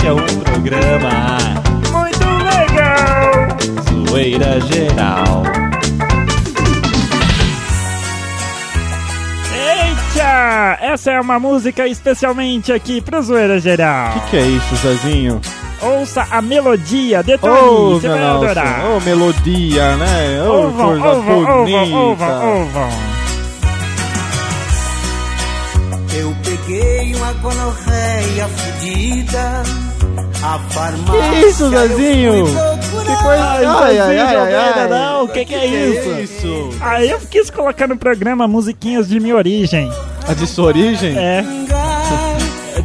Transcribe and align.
Este 0.00 0.06
é 0.06 0.12
um 0.14 0.40
programa 0.40 1.36
Muito 1.92 2.24
legal! 2.24 4.08
Zoeira 4.08 4.58
Geral. 4.62 5.42
Eita! 9.52 10.78
Essa 10.80 11.10
é 11.12 11.20
uma 11.20 11.38
música 11.38 11.86
especialmente 11.86 12.72
aqui 12.72 13.02
pro 13.02 13.20
Zoeira 13.20 13.60
Geral. 13.60 14.16
O 14.16 14.20
que, 14.20 14.30
que 14.30 14.36
é 14.38 14.42
isso, 14.46 14.76
Zezinho? 14.76 15.38
Ouça 15.82 16.26
a 16.30 16.40
melodia, 16.40 17.22
detone, 17.22 17.58
Ô, 17.58 18.00
você 18.00 18.08
vai 18.08 18.22
adorar. 18.24 18.84
ô, 18.86 19.00
melodia, 19.00 19.96
né? 19.96 20.42
Ô, 20.46 20.52
Ouvam, 20.64 20.86
coisa 20.88 21.08
ouvam, 21.08 21.64
bonita. 21.64 21.78
ouvam, 21.78 21.98
ouvam, 21.98 22.58
ouvam. 22.60 22.88
Eu 26.14 26.34
peguei 26.42 27.14
uma 27.16 27.32
gonorreia 27.34 28.48
fudida. 28.48 29.89
A 30.42 30.58
farmácia. 30.70 31.30
Que 31.30 31.46
isso, 31.46 31.68
Zezinho? 31.68 32.44
Que 32.46 33.22
coisa. 33.22 33.42
Ai, 33.44 33.64
Ai, 33.66 33.98
ai, 33.98 34.18
ai, 34.18 34.54
ai, 34.54 34.88
não, 34.88 35.24
o 35.24 35.28
que 35.28 35.44
que 35.44 35.54
é 35.54 35.66
isso? 35.66 36.10
isso? 36.34 36.70
Aí 36.80 37.10
eu 37.10 37.18
quis 37.20 37.50
colocar 37.50 37.86
no 37.86 37.96
programa 37.96 38.48
musiquinhas 38.48 39.08
de 39.08 39.20
minha 39.20 39.36
origem. 39.36 39.90
A 40.26 40.32
de 40.32 40.46
sua 40.46 40.66
origem? 40.66 41.16
É, 41.18 41.44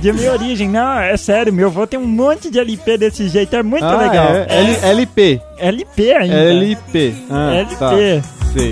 de 0.02 0.12
minha 0.12 0.32
origem. 0.34 0.68
Não, 0.70 1.00
é 1.00 1.16
sério, 1.16 1.54
meu 1.54 1.68
avô 1.68 1.88
tem 1.88 1.98
um 2.00 2.06
monte 2.08 2.50
de 2.52 2.60
LP 2.60 2.98
desse 2.98 3.30
jeito, 3.30 3.56
é 3.56 3.64
muito 3.64 3.86
Ah, 3.86 3.96
legal. 3.98 4.28
é. 4.34 4.48
L- 4.50 4.80
LP. 4.92 5.42
LP 5.58 6.12
ainda. 6.14 6.36
LP. 6.36 7.16
Ah, 7.30 7.54
LP. 7.56 7.76
Tá. 7.78 7.92
Sei. 8.54 8.72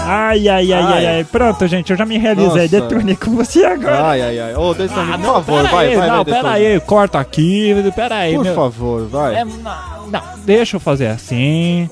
Ai, 0.00 0.48
ai, 0.48 0.72
ai, 0.72 0.72
ai, 0.72 1.06
Ai. 1.06 1.24
Pronto, 1.24 1.66
gente, 1.66 1.90
eu 1.90 1.96
já 1.96 2.04
me 2.04 2.18
realizei. 2.18 2.68
Nossa. 2.80 3.16
Com 3.16 3.30
você 3.36 3.64
agora. 3.64 4.08
Ai, 4.08 4.22
ai, 4.22 4.40
ai. 4.40 4.54
Ô, 4.54 4.74
Detone, 4.74 5.12
Ah, 5.12 5.18
por 5.18 5.24
favor, 5.44 5.68
vai, 5.68 5.88
aí, 5.88 5.96
vai, 5.96 6.08
não, 6.08 6.16
vai, 6.16 6.24
pera 6.24 6.50
aí, 6.50 6.80
corta 6.80 7.18
aqui, 7.18 7.74
pera 7.94 8.14
aí. 8.16 8.34
Por 8.34 8.44
meu- 8.44 8.54
favor, 8.54 9.06
vai. 9.08 9.36
É, 9.36 9.44
não, 9.44 10.06
não, 10.10 10.22
deixa 10.44 10.76
eu 10.76 10.80
fazer 10.80 11.08
assim. 11.08 11.88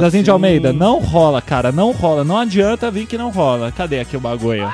Zezinho 0.00 0.10
de 0.24 0.30
Assim. 0.30 0.30
Almeida, 0.30 0.72
não 0.72 0.98
rola, 1.00 1.42
cara, 1.42 1.70
não 1.70 1.92
rola. 1.92 2.24
Não 2.24 2.38
adianta 2.38 2.90
vir 2.90 3.06
que 3.06 3.18
não 3.18 3.30
rola. 3.30 3.70
Cadê 3.70 4.00
aqui 4.00 4.16
o 4.16 4.20
bagulho? 4.20 4.72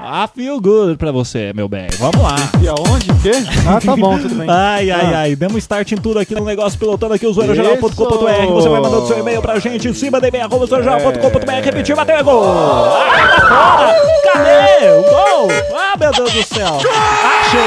Ah, 0.00 0.28
feel 0.32 0.60
good 0.60 0.96
pra 0.96 1.10
você, 1.10 1.52
meu 1.52 1.68
bem. 1.68 1.88
Vamos 1.98 2.22
lá. 2.22 2.36
E 2.62 2.68
aonde? 2.68 3.06
Quê? 3.20 3.32
Ah, 3.66 3.80
tá 3.84 3.96
bom, 3.96 4.16
tudo 4.18 4.34
bem. 4.36 4.46
Ai, 4.48 4.90
ai, 4.90 5.14
Ah. 5.14 5.18
ai. 5.18 5.36
Demos 5.36 5.56
start 5.58 5.90
em 5.92 5.96
tudo 5.96 6.18
aqui 6.20 6.34
no 6.36 6.44
negócio 6.44 6.78
pilotando 6.78 7.14
aqui 7.14 7.26
o 7.26 7.30
Isso. 7.30 7.40
zoeirageral.com.br. 7.40 8.46
Você 8.52 8.68
vai 8.68 8.80
mandando 8.80 9.06
seu 9.08 9.18
e-mail 9.18 9.42
pra 9.42 9.58
gente 9.58 9.88
em 9.88 9.92
cima 9.94 10.20
da 10.20 10.28
e-mail, 10.28 10.44
arroba 10.44 10.66
zoeirageral.com.br. 10.66 11.50
É. 11.50 11.60
Repetiu, 11.60 11.96
bateu, 11.96 12.16
é 12.16 12.22
gol. 12.22 12.44
Ah, 12.44 13.34
fora. 13.40 13.94
Cadê 14.32 14.88
o 14.92 15.02
gol? 15.02 15.48
Ah, 15.76 15.96
meu 15.98 16.12
Deus 16.12 16.32
do 16.32 16.42
céu. 16.44 16.76
Achei. 16.78 17.60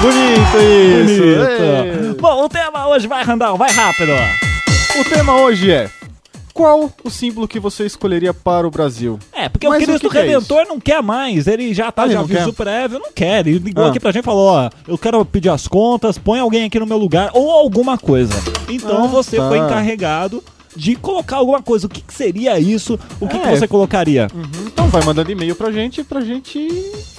Bonito 0.00 0.58
isso. 0.58 1.22
Bonito. 1.22 2.08
Ei. 2.08 2.14
Bom, 2.20 2.44
o 2.44 2.48
tema 2.48 2.88
hoje 2.88 3.06
vai, 3.06 3.22
Randall, 3.22 3.56
vai 3.58 3.70
rápido. 3.70 4.12
O 4.98 5.04
tema 5.04 5.34
hoje 5.42 5.70
é: 5.70 5.88
Qual 6.58 6.90
o 7.04 7.08
símbolo 7.08 7.46
que 7.46 7.60
você 7.60 7.86
escolheria 7.86 8.34
para 8.34 8.66
o 8.66 8.70
Brasil? 8.72 9.16
É, 9.32 9.48
porque 9.48 9.68
Mas 9.68 9.78
o 9.78 9.82
o 9.84 9.86
Cristo 9.86 10.08
que 10.08 10.16
que 10.16 10.18
é 10.18 10.22
Redentor 10.22 10.66
não 10.66 10.80
quer 10.80 11.00
mais. 11.00 11.46
Ele 11.46 11.72
já 11.72 11.92
tá, 11.92 12.02
Ah, 12.02 12.08
já 12.08 12.14
não 12.14 12.22
aviso 12.22 12.46
quer? 12.52 12.64
prévio, 12.64 12.98
não 12.98 13.12
quer. 13.12 13.46
Ele 13.46 13.60
ligou 13.60 13.84
Ah. 13.84 13.88
aqui 13.90 14.00
pra 14.00 14.10
gente 14.10 14.24
e 14.24 14.26
falou: 14.26 14.48
ó, 14.48 14.68
eu 14.88 14.98
quero 14.98 15.24
pedir 15.24 15.50
as 15.50 15.68
contas, 15.68 16.18
põe 16.18 16.40
alguém 16.40 16.64
aqui 16.64 16.80
no 16.80 16.84
meu 16.86 16.98
lugar 16.98 17.30
ou 17.32 17.48
alguma 17.52 17.96
coisa. 17.96 18.34
Então 18.68 19.04
Ah, 19.04 19.06
você 19.06 19.36
tá. 19.36 19.46
foi 19.48 19.58
encarregado 19.58 20.42
de 20.76 20.94
colocar 20.96 21.36
alguma 21.36 21.62
coisa. 21.62 21.86
O 21.86 21.90
que, 21.90 22.00
que 22.00 22.12
seria 22.14 22.58
isso? 22.58 22.98
O 23.20 23.26
que, 23.28 23.38
que 23.38 23.46
É. 23.46 23.56
você 23.56 23.66
colocaria? 23.68 24.28
Então 24.66 24.88
vai 24.88 25.02
mandando 25.04 25.30
e-mail 25.30 25.54
pra 25.54 25.70
gente, 25.70 26.02
pra 26.04 26.20
gente 26.20 26.68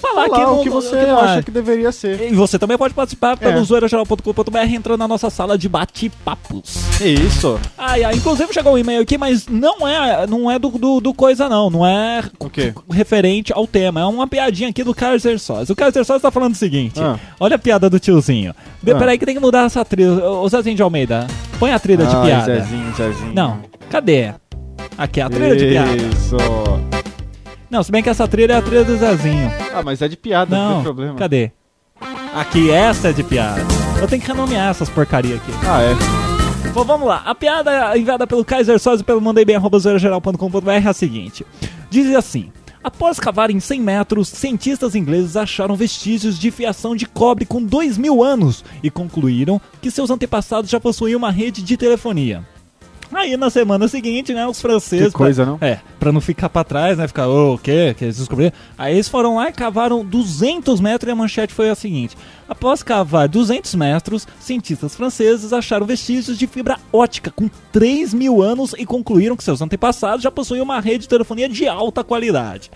Falar 0.01 0.25
falar 0.25 0.25
aqui 0.37 0.45
no- 0.45 0.59
o 0.59 0.63
que 0.63 0.69
você 0.69 0.95
no- 1.05 1.19
acha 1.19 1.43
que 1.43 1.51
deveria 1.51 1.91
ser. 1.91 2.31
E 2.31 2.35
você 2.35 2.57
também 2.59 2.77
pode 2.77 2.93
participar 2.93 3.37
pelo 3.37 3.59
É. 3.59 3.63
zoeirageral.com.br 3.63 4.57
entrando 4.73 4.99
na 4.99 5.07
nossa 5.07 5.29
sala 5.29 5.57
de 5.57 5.67
bate-papos. 5.69 6.77
Isso. 7.01 7.59
Ai, 7.77 8.03
ai, 8.03 8.15
inclusive 8.15 8.53
chegou 8.53 8.73
um 8.73 8.77
e-mail 8.77 9.01
aqui, 9.01 9.17
mas 9.17 9.47
não 9.47 9.87
é, 9.87 10.25
não 10.27 10.49
é 10.49 10.57
do, 10.57 10.69
do, 10.69 10.99
do 10.99 11.13
coisa, 11.13 11.47
não. 11.49 11.69
Não 11.69 11.85
é 11.85 12.23
O 12.39 12.49
quê? 12.49 12.73
referente 12.89 13.51
ao 13.53 13.67
tema. 13.67 14.01
É 14.01 14.05
uma 14.05 14.27
piadinha 14.27 14.69
aqui 14.69 14.83
do 14.83 14.93
Kaiser 14.93 15.39
Sós. 15.39 15.69
O 15.69 15.75
Kaiser 15.75 16.03
Sós 16.05 16.21
tá 16.21 16.31
falando 16.31 16.53
o 16.53 16.57
seguinte: 16.57 16.99
Ah. 17.01 17.17
olha 17.39 17.55
a 17.55 17.59
piada 17.59 17.89
do 17.89 17.99
tiozinho. 17.99 18.53
De, 18.81 18.91
Ah. 18.91 18.95
Peraí, 18.97 19.17
que 19.17 19.25
tem 19.25 19.35
que 19.35 19.41
mudar 19.41 19.65
essa 19.65 19.83
trilha. 19.85 20.09
Ô, 20.29 20.47
Zezinho 20.49 20.75
de 20.75 20.81
Almeida, 20.81 21.27
põe 21.59 21.71
a 21.71 21.79
trilha 21.79 22.05
de 22.05 22.15
piada. 22.15 22.59
Zezinho, 22.61 22.95
Zezinho. 22.95 23.33
Não, 23.33 23.59
cadê? 23.91 24.33
Aqui, 24.97 25.21
a 25.21 25.29
trilha 25.29 25.55
de 25.55 25.65
piada. 25.67 25.95
Isso. 25.95 26.37
Não, 27.69 27.83
se 27.83 27.91
bem 27.91 28.01
que 28.01 28.09
essa 28.09 28.27
trilha 28.27 28.53
é 28.53 28.57
a 28.57 28.61
trilha 28.61 28.83
do 28.83 28.97
Zezinho. 28.97 29.51
Ah, 29.73 29.83
mas 29.83 30.01
é 30.01 30.07
de 30.07 30.17
piada, 30.17 30.55
não, 30.55 30.67
Não, 30.69 30.75
tem 30.75 30.83
problema. 30.83 31.15
cadê? 31.15 31.51
Aqui, 32.33 32.71
essa 32.71 33.09
é 33.09 33.13
de 33.13 33.23
piada. 33.23 33.61
Eu 34.01 34.07
tenho 34.07 34.21
que 34.21 34.27
renomear 34.27 34.69
essas 34.69 34.89
porcaria 34.89 35.35
aqui. 35.35 35.51
Ah, 35.67 35.81
é. 35.81 35.95
Bom, 36.71 36.83
vamos 36.83 37.07
lá. 37.07 37.21
A 37.25 37.35
piada 37.35 37.97
enviada 37.97 38.25
pelo 38.25 38.45
Kaiser 38.45 38.77
e 38.77 39.03
pelo 39.03 39.21
mandeibem.com.br 39.21 40.69
é 40.71 40.87
a 40.87 40.93
seguinte. 40.93 41.45
Diz 41.89 42.15
assim... 42.15 42.51
Após 42.83 43.19
cavarem 43.19 43.59
100 43.59 43.81
metros, 43.81 44.29
cientistas 44.29 44.95
ingleses 44.95 45.35
acharam 45.35 45.75
vestígios 45.75 46.39
de 46.39 46.49
fiação 46.49 46.95
de 46.95 47.05
cobre 47.05 47.45
com 47.45 47.61
2 47.61 47.97
mil 47.97 48.23
anos 48.23 48.63
e 48.81 48.89
concluíram 48.89 49.59
que 49.81 49.91
seus 49.91 50.09
antepassados 50.09 50.69
já 50.69 50.79
possuíam 50.79 51.17
uma 51.17 51.31
rede 51.31 51.61
de 51.61 51.75
telefonia. 51.75 52.45
Aí 53.11 53.35
na 53.35 53.49
semana 53.49 53.87
seguinte, 53.87 54.33
né, 54.33 54.47
os 54.47 54.61
franceses... 54.61 55.07
Que 55.07 55.13
coisa, 55.13 55.45
não? 55.45 55.57
É, 55.59 55.79
pra 55.99 56.11
não 56.11 56.21
ficar 56.21 56.47
pra 56.47 56.63
trás, 56.63 56.97
né, 56.97 57.07
ficar, 57.07 57.27
ô, 57.27 57.55
o 57.55 57.57
quê? 57.57 57.95
Que 57.97 58.05
eles 58.05 58.17
descobriram. 58.17 58.53
Aí 58.77 58.93
eles 58.93 59.09
foram 59.09 59.35
lá 59.35 59.49
e 59.49 59.51
cavaram 59.51 60.05
200 60.05 60.79
metros 60.79 61.09
e 61.09 61.11
a 61.11 61.15
manchete 61.15 61.53
foi 61.53 61.69
a 61.69 61.75
seguinte. 61.75 62.15
Após 62.49 62.81
cavar 62.81 63.27
200 63.27 63.75
metros, 63.75 64.27
cientistas 64.39 64.95
franceses 64.95 65.53
acharam 65.53 65.85
vestígios 65.85 66.37
de 66.37 66.47
fibra 66.47 66.79
ótica 66.91 67.31
com 67.31 67.47
3 67.71 68.13
mil 68.13 68.41
anos 68.41 68.73
e 68.77 68.85
concluíram 68.85 69.37
que 69.37 69.43
seus 69.43 69.61
antepassados 69.61 70.23
já 70.23 70.31
possuíam 70.31 70.63
uma 70.63 70.79
rede 70.79 71.03
de 71.03 71.09
telefonia 71.09 71.47
de 71.47 71.67
alta 71.67 72.03
qualidade. 72.03 72.71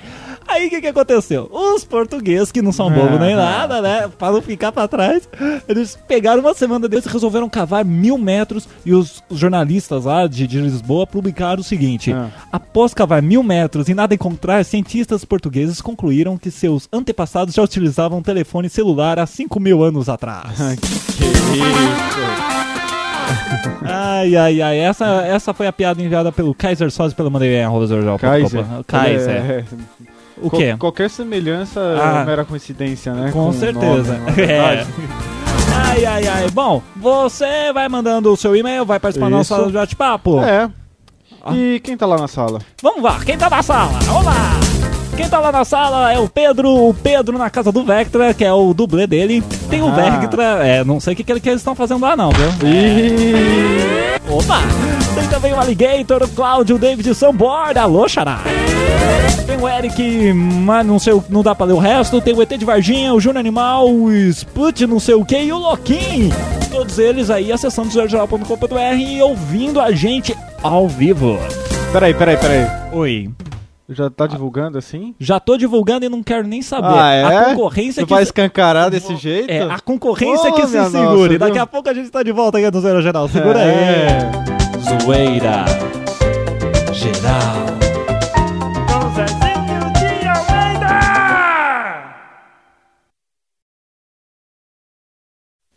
Aí 0.47 0.67
o 0.67 0.69
que, 0.69 0.81
que 0.81 0.87
aconteceu? 0.87 1.49
Os 1.51 1.83
portugueses, 1.83 2.51
que 2.51 2.61
não 2.61 2.71
são 2.71 2.91
bobos 2.91 3.19
nem 3.19 3.35
nada, 3.35 3.81
né? 3.81 4.07
Pra 4.17 4.31
não 4.31 4.41
ficar 4.41 4.71
pra 4.71 4.87
trás, 4.87 5.27
eles 5.67 5.97
pegaram 6.07 6.41
uma 6.41 6.53
semana 6.53 6.87
deles 6.87 7.05
e 7.05 7.09
resolveram 7.09 7.49
cavar 7.49 7.83
mil 7.83 8.17
metros. 8.17 8.67
E 8.85 8.93
os, 8.93 9.23
os 9.29 9.39
jornalistas 9.39 10.05
lá 10.05 10.27
de, 10.27 10.45
de 10.45 10.59
Lisboa 10.59 11.07
publicaram 11.07 11.61
o 11.61 11.63
seguinte: 11.63 12.11
Ah. 12.13 12.29
Após 12.51 12.93
cavar 12.93 13.21
mil 13.21 13.41
metros 13.41 13.87
e 13.87 13.93
nada 13.93 14.13
encontrar, 14.13 14.63
cientistas 14.65 15.25
portugueses 15.25 15.81
concluíram 15.81 16.37
que 16.37 16.51
seus 16.51 16.87
antepassados 16.91 17.55
já 17.55 17.63
utilizavam 17.63 18.21
telefone 18.21 18.69
celular 18.69 19.17
há 19.19 19.25
5 19.25 19.59
mil 19.63 19.81
anos 19.83 20.09
atrás. 20.09 20.51
Que 21.17 21.25
isso. 21.25 21.63
ai, 23.85 24.35
ai, 24.35 24.61
ai. 24.61 24.77
Essa, 24.79 25.05
essa 25.25 25.53
foi 25.53 25.67
a 25.67 25.73
piada 25.73 26.01
enviada 26.01 26.31
pelo 26.31 26.53
Kaiser 26.53 26.87
e 26.87 26.91
pelo 27.15 27.31
Mandei 27.31 27.49
Kaiser. 28.19 28.65
Kaiser. 28.85 29.35
É, 29.35 29.63
O 30.41 30.49
qual- 30.49 30.61
quê? 30.61 30.75
qualquer 30.77 31.09
semelhança 31.09 31.79
Ah. 31.79 32.21
é 32.21 32.25
mera 32.25 32.45
coincidência, 32.45 33.13
né? 33.13 33.31
Com 33.31 33.49
o 33.49 33.53
certeza. 33.53 34.17
nome, 34.17 34.41
é? 34.41 34.51
É. 34.81 34.87
Ai, 35.75 36.05
ai, 36.05 36.27
ai. 36.27 36.49
Bom, 36.51 36.81
você 36.95 37.71
vai 37.73 37.87
mandando 37.89 38.31
o 38.31 38.37
seu 38.37 38.55
e-mail, 38.55 38.85
vai 38.85 38.99
participar 38.99 39.29
da 39.29 39.37
nossa 39.37 39.55
sala 39.55 39.67
de 39.67 39.73
bate-papo. 39.73 40.39
É. 40.41 40.69
Ah. 41.45 41.55
E 41.55 41.79
quem 41.81 41.97
tá 41.97 42.05
lá 42.05 42.17
na 42.17 42.27
sala? 42.27 42.59
Vamos 42.81 43.03
lá, 43.03 43.19
quem 43.25 43.37
tá 43.37 43.49
na 43.49 43.61
sala? 43.61 43.91
Vamos 44.03 44.25
lá! 44.25 44.59
Quem 45.15 45.29
tá 45.29 45.39
lá 45.39 45.51
na 45.51 45.63
sala 45.63 46.11
é 46.11 46.19
o 46.19 46.27
Pedro, 46.27 46.89
o 46.89 46.93
Pedro 46.93 47.37
na 47.37 47.49
casa 47.49 47.71
do 47.71 47.83
Vectra, 47.83 48.33
que 48.33 48.43
é 48.43 48.51
o 48.51 48.73
dublê 48.73 49.05
dele. 49.05 49.43
Tem 49.69 49.81
o 49.81 49.87
Ah. 49.87 49.91
Vectra, 49.91 50.43
é, 50.65 50.83
não 50.83 50.99
sei 50.99 51.13
o 51.13 51.15
que, 51.15 51.23
que, 51.23 51.31
eles 51.49 51.61
estão 51.61 51.75
fazendo 51.75 52.01
lá 52.01 52.15
não, 52.15 52.31
viu? 52.31 52.47
Ih, 52.69 54.19
Opa! 54.29 54.59
Tem 55.13 55.27
também 55.29 55.53
o 55.53 55.59
Alligator, 55.59 56.23
o 56.23 56.27
Cláudio, 56.29 56.75
o 56.77 56.79
David 56.79 57.13
Samborda, 57.13 57.81
alô, 57.81 58.07
Xará! 58.09 58.39
Tem 59.45 59.57
o 59.57 59.67
Eric, 59.69 60.33
mas 60.33 60.85
não 60.85 60.97
sei, 60.97 61.13
o- 61.13 61.23
não 61.29 61.43
dá 61.43 61.53
pra 61.53 61.65
ler 61.67 61.73
o 61.73 61.77
resto. 61.79 62.19
Tem 62.21 62.33
o 62.33 62.41
ET 62.41 62.57
de 62.57 62.65
Varginha, 62.65 63.13
o 63.13 63.19
Júnior 63.19 63.39
Animal, 63.39 63.87
o 63.89 64.11
Sput, 64.11 64.87
não 64.87 64.99
sei 64.99 65.13
o 65.15 65.23
que, 65.25 65.37
e 65.37 65.51
o 65.53 65.57
Loquim. 65.57 66.31
Todos 66.71 66.97
eles 66.97 67.29
aí 67.29 67.51
acessando 67.51 67.89
o 67.89 67.91
e 68.95 69.21
ouvindo 69.21 69.79
a 69.79 69.91
gente 69.91 70.35
ao 70.63 70.87
vivo. 70.87 71.37
peraí, 71.91 72.13
peraí, 72.13 72.37
peraí. 72.37 72.65
Oi. 72.93 73.29
Já 73.89 74.09
tá 74.09 74.25
divulgando 74.27 74.77
assim? 74.77 75.13
Já 75.19 75.39
tô 75.39 75.57
divulgando 75.57 76.05
e 76.05 76.09
não 76.09 76.23
quero 76.23 76.47
nem 76.47 76.61
saber. 76.61 76.87
Ah, 76.97 77.11
é? 77.13 77.23
A 77.25 77.45
concorrncia 77.45 77.93
Você 78.01 78.05
que 78.05 78.09
vai 78.13 78.23
se- 78.23 78.29
escancarar 78.29 78.89
desse 78.89 79.15
jeito? 79.17 79.49
é, 79.51 79.61
a 79.61 79.79
concorrência 79.79 80.49
Ô, 80.51 80.53
que 80.53 80.65
se 80.67 80.85
segure. 80.89 81.33
nossa, 81.33 81.39
Daqui 81.39 81.53
viu? 81.53 81.63
a 81.63 81.67
pouco 81.67 81.89
a 81.89 81.93
gente 81.93 82.09
tá 82.09 82.23
de 82.23 82.31
volta 82.31 82.57
aqui 82.57 82.71
no 82.71 82.81
Zero 82.81 83.01
Geral. 83.01 83.27
Segura 83.27 83.59
É. 83.59 84.19
aí. 84.19 85.01
Zoeira. 85.03 85.65
Geral. 86.93 87.73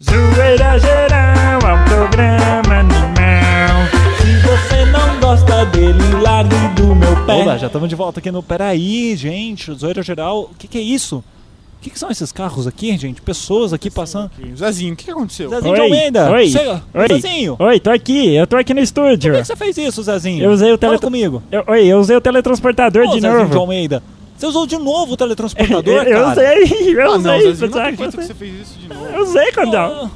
Zoeira 0.02 0.78
geral 0.78 1.60
é 1.60 1.72
um 1.72 1.84
programa 1.84 2.80
animal. 2.80 3.76
Se 4.18 4.38
você 4.46 4.84
não 4.86 5.20
gosta 5.20 5.64
dele, 5.66 6.12
largue 6.20 6.54
pé. 7.36 7.42
Olá, 7.42 7.56
já 7.58 7.66
estamos 7.66 7.88
de 7.88 7.94
volta 7.94 8.20
aqui 8.20 8.30
no 8.30 8.42
Peraí, 8.42 9.14
gente. 9.16 9.72
Zoeira 9.74 10.02
Geral. 10.02 10.50
O 10.52 10.54
que, 10.58 10.66
que 10.68 10.78
é 10.78 10.80
isso? 10.82 11.16
O 11.78 11.82
que, 11.86 11.90
que 11.90 11.98
são 11.98 12.10
esses 12.10 12.32
carros 12.32 12.66
aqui, 12.66 12.96
gente? 12.98 13.20
Pessoas 13.22 13.72
aqui 13.72 13.90
passando. 13.90 14.30
Zezinho, 14.56 14.94
o 14.94 14.96
que, 14.96 15.04
que 15.04 15.10
aconteceu? 15.10 15.48
Zezinho 15.50 15.74
de 15.74 15.80
Oi, 15.80 15.86
Almeida! 15.86 16.30
oi, 16.32 16.48
Chega. 16.48 16.82
oi. 16.92 17.08
Zezinho! 17.08 17.56
Oi, 17.58 17.78
tô 17.80 17.90
aqui, 17.90 18.34
eu 18.34 18.46
tô 18.46 18.56
aqui 18.56 18.74
no 18.74 18.80
estúdio. 18.80 19.32
Por 19.32 19.38
que 19.40 19.44
você 19.46 19.54
fez 19.56 19.76
isso, 19.78 20.02
Zezinho? 20.02 20.42
Eu 20.42 20.50
usei 20.50 20.72
o 20.72 20.78
Fala 20.78 20.92
tele- 20.94 21.02
comigo. 21.04 21.42
Eu- 21.52 21.62
oi, 21.68 21.86
eu 21.86 21.98
usei 21.98 22.16
o 22.16 22.20
teletransportador 22.20 23.02
Ô, 23.04 23.06
de 23.08 23.20
Zezinho 23.20 23.32
de 23.38 23.42
novo. 23.44 23.58
Almeida. 23.60 24.02
Você 24.36 24.46
usou 24.46 24.66
de 24.66 24.76
novo 24.78 25.12
o 25.12 25.16
teletransportador, 25.16 26.02
eu 26.08 26.24
cara? 26.24 26.32
usei, 26.32 26.94
eu 26.94 27.00
Ah, 27.12 27.18
não, 27.18 27.36
usei. 27.36 27.54
Zezinho, 27.54 27.70
não 27.70 27.78
acredito 27.80 28.16
que 28.18 28.24
você 28.24 28.34
fez 28.34 28.60
isso 28.62 28.78
de 28.80 28.88
novo. 28.88 29.06
Eu 29.06 29.22
usei, 29.22 29.52
Condão. 29.52 30.10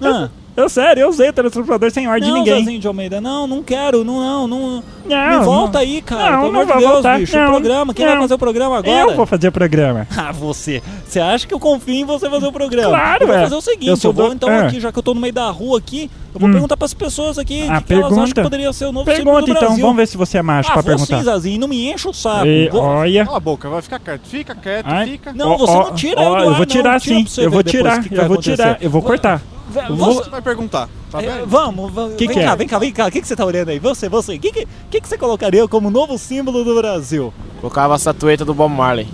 Ah, 0.00 0.28
Eu, 0.56 0.68
sério, 0.68 1.00
eu 1.00 1.08
usei 1.08 1.30
o 1.30 1.32
teletransportador 1.32 1.90
sem 1.90 2.06
ordem 2.06 2.28
não, 2.28 2.36
de 2.36 2.40
ninguém. 2.44 2.64
Zezinho 2.64 2.80
de 2.80 2.86
Almeida, 2.86 3.20
não, 3.20 3.44
não 3.46 3.60
quero, 3.62 4.04
não, 4.04 4.46
não, 4.46 4.46
não. 4.46 4.84
Não, 5.04 5.38
Me 5.40 5.44
volta 5.44 5.72
não. 5.74 5.80
aí, 5.80 6.00
cara. 6.00 6.30
Não, 6.36 6.40
pelo 6.42 6.52
não 6.52 6.60
amor 6.60 6.66
de 6.66 6.72
vou 6.72 6.80
Deus, 6.80 6.92
voltar. 6.92 7.18
bicho. 7.18 7.36
Não, 7.36 7.44
o 7.44 7.50
programa, 7.50 7.92
quem 7.94 8.06
vai 8.06 8.16
fazer 8.18 8.34
o 8.34 8.38
programa 8.38 8.78
agora? 8.78 9.00
Eu 9.10 9.16
vou 9.16 9.26
fazer 9.26 9.48
o 9.48 9.52
programa. 9.52 10.06
Ah, 10.16 10.32
você. 10.32 10.80
Você 11.06 11.20
acha 11.20 11.46
que 11.46 11.52
eu 11.52 11.58
confio 11.60 11.94
em 11.94 12.04
você 12.04 12.30
fazer 12.30 12.46
o 12.46 12.52
programa? 12.52 12.88
Claro, 12.90 13.24
eu 13.24 13.26
vou 13.26 13.36
é. 13.36 13.42
fazer 13.42 13.54
o 13.56 13.60
seguinte, 13.60 13.86
Eu 13.88 13.92
eu, 13.94 13.96
sou 13.96 14.12
vou 14.12 14.28
do- 14.28 14.34
então 14.34 14.48
Ah. 14.48 14.66
aqui, 14.66 14.80
já 14.80 14.90
que 14.92 14.98
eu 14.98 15.02
tô 15.02 15.12
no 15.12 15.20
meio 15.20 15.32
da 15.34 15.50
rua 15.50 15.76
aqui, 15.78 16.08
eu 16.32 16.40
vou 16.40 16.48
Hum. 16.48 16.52
perguntar 16.52 16.76
pras 16.76 16.94
pessoas 16.94 17.36
aqui 17.38 17.66
Ah, 17.68 17.82
que 17.82 17.92
elas 17.92 18.06
acham 18.12 18.24
que 18.26 18.34
pergunta. 18.34 18.42
poderia 18.42 18.72
ser 18.72 18.84
o 18.86 18.92
novo 18.92 19.04
Pergunta 19.04 19.42
do 19.42 19.50
então, 19.50 19.60
Brasil. 19.62 19.82
vamos 19.82 19.96
ver 19.96 20.06
se 20.06 20.16
você 20.16 20.38
é 20.38 20.42
macho 20.42 20.70
ah, 20.70 20.74
pra 20.74 20.82
perguntar. 20.84 21.18
sim, 21.18 21.22
Zazinho, 21.24 21.60
não 21.60 21.68
me 21.68 21.90
enche 21.92 22.08
o 22.08 22.12
saco. 22.12 22.46
E, 22.46 22.68
Vou- 22.70 22.80
olha. 22.80 23.24
Cala 23.26 23.36
a 23.36 23.40
boca, 23.40 23.68
vai 23.68 23.82
ficar 23.82 23.98
quieto. 23.98 24.22
Fica 24.24 24.54
quieto, 24.54 24.86
Ai. 24.86 25.06
fica. 25.10 25.32
Não, 25.32 25.58
você 25.58 25.72
não 25.74 25.94
tira 25.94 26.22
eu 26.22 26.30
do 26.36 26.42
eu 26.44 26.54
vou 26.54 26.64
tirar 26.66 27.00
sim. 27.00 27.22
pra 27.24 27.30
você 27.32 27.44
Eu 27.46 27.50
vou 27.50 27.62
tirar, 27.62 28.04
eu 28.10 28.28
vou 28.28 28.36
tirar, 28.38 28.78
eu 28.80 28.88
vou 28.90 29.02
cortar. 29.02 29.42
Você- 29.82 30.14
você 30.24 30.30
vai 30.30 30.42
perguntar, 30.42 30.88
tá 31.10 31.22
É, 31.22 31.26
vendo? 31.26 31.46
Vamos, 31.46 31.92
vamos. 31.92 32.16
Que 32.16 32.26
vem 32.26 32.36
que 32.38 32.42
cá, 32.44 32.52
é? 32.52 32.56
vem 32.56 32.66
cá, 32.68 32.78
vem 32.78 32.92
cá. 32.92 33.06
O 33.06 33.10
que, 33.10 33.20
que 33.20 33.26
você 33.28 33.36
tá 33.36 33.44
olhando 33.44 33.68
aí? 33.70 33.78
Você, 33.78 34.08
você. 34.08 34.34
O 34.36 34.38
que, 34.40 34.52
que, 34.52 34.68
que, 34.90 35.00
que 35.00 35.08
você 35.08 35.18
colocaria 35.18 35.66
como 35.68 35.90
novo 35.90 36.16
símbolo 36.18 36.64
do 36.64 36.74
Brasil? 36.76 37.32
Colocava 37.60 37.94
a 37.94 37.96
estatueta 37.96 38.44
do 38.44 38.54
Bob 38.54 38.72
Marley. 38.72 39.08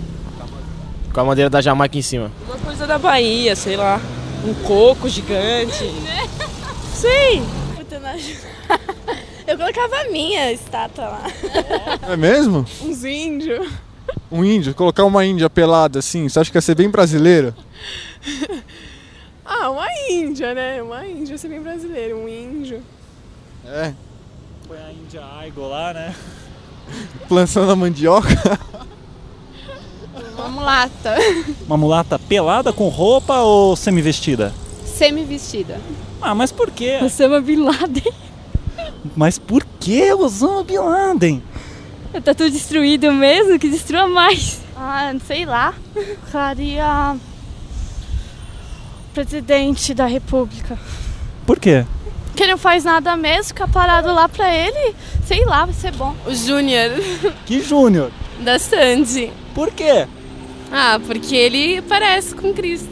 Com 1.13 1.19
a 1.19 1.23
bandeira 1.23 1.49
da 1.49 1.61
Jamaica 1.61 1.97
em 1.97 2.01
cima. 2.01 2.31
Uma 2.47 2.57
coisa 2.57 2.87
da 2.87 2.97
Bahia, 2.97 3.55
sei 3.55 3.75
lá. 3.75 3.99
Um 4.45 4.53
coco 4.65 5.09
gigante. 5.09 5.83
Sim. 6.95 7.43
Puta, 7.75 7.99
não 7.99 8.09
ajuda. 8.09 8.51
Eu 9.47 9.57
colocava 9.57 9.95
a 9.97 10.03
minha 10.11 10.51
estátua 10.53 11.05
lá. 11.05 11.23
É 12.09 12.15
mesmo? 12.15 12.65
Uns 12.81 13.03
índios. 13.03 13.67
Um 14.31 14.45
índio, 14.45 14.73
colocar 14.73 15.03
uma 15.03 15.25
índia 15.25 15.49
pelada 15.49 15.99
assim, 15.99 16.27
você 16.29 16.39
acha 16.39 16.49
que 16.51 16.57
ia 16.57 16.61
ser 16.61 16.75
bem 16.75 16.89
brasileiro? 16.89 17.53
Ah, 19.61 19.69
uma 19.69 19.85
índia, 20.09 20.55
né? 20.55 20.81
Uma 20.81 21.05
índia, 21.05 21.37
ser 21.37 21.47
bem 21.47 21.61
brasileiro. 21.61 22.17
Um 22.17 22.27
índio. 22.27 22.81
É. 23.63 23.93
Põe 24.67 24.77
a 24.79 24.91
Índia 24.91 25.23
Aigo 25.37 25.67
lá, 25.67 25.93
né? 25.93 26.15
Plantando 27.29 27.71
a 27.71 27.75
mandioca. 27.75 28.59
Uma 30.33 30.49
mulata. 30.49 31.15
Uma 31.67 31.77
mulata 31.77 32.17
pelada 32.17 32.73
com 32.73 32.87
roupa 32.87 33.41
ou 33.41 33.75
semi-vestida? 33.75 34.51
Semi-vestida. 34.83 35.79
Ah, 36.19 36.33
mas 36.33 36.51
por 36.51 36.71
quê? 36.71 36.97
Osama 36.99 37.39
Bin 37.39 37.57
Laden. 37.57 38.13
Mas 39.15 39.37
por 39.37 39.63
que 39.79 40.11
Osama 40.11 40.63
Bin 40.63 40.79
Laden? 40.79 41.43
Tá 42.23 42.33
tudo 42.33 42.49
destruído 42.49 43.11
mesmo? 43.13 43.59
Que 43.59 43.69
destrua 43.69 44.07
mais. 44.07 44.59
Ah, 44.75 45.13
sei 45.27 45.45
lá. 45.45 45.75
Faria... 46.31 47.15
Presidente 49.13 49.93
da 49.93 50.05
República. 50.05 50.77
Por 51.45 51.59
quê? 51.59 51.85
Que 52.35 52.43
ele 52.43 52.51
não 52.53 52.57
faz 52.57 52.83
nada 52.83 53.15
mesmo, 53.15 53.45
fica 53.45 53.67
parado 53.67 54.13
lá 54.13 54.29
pra 54.29 54.53
ele. 54.53 54.95
Sei 55.25 55.43
lá, 55.45 55.65
vai 55.65 55.73
ser 55.73 55.91
bom. 55.91 56.15
O 56.25 56.33
Júnior 56.33 56.91
Que 57.45 57.61
Júnior? 57.61 58.11
da 58.39 58.57
Sandy. 58.57 59.31
Por 59.53 59.69
quê? 59.71 60.07
Ah, 60.71 60.99
porque 61.05 61.35
ele 61.35 61.81
parece 61.81 62.33
com 62.33 62.53
Cristo. 62.53 62.89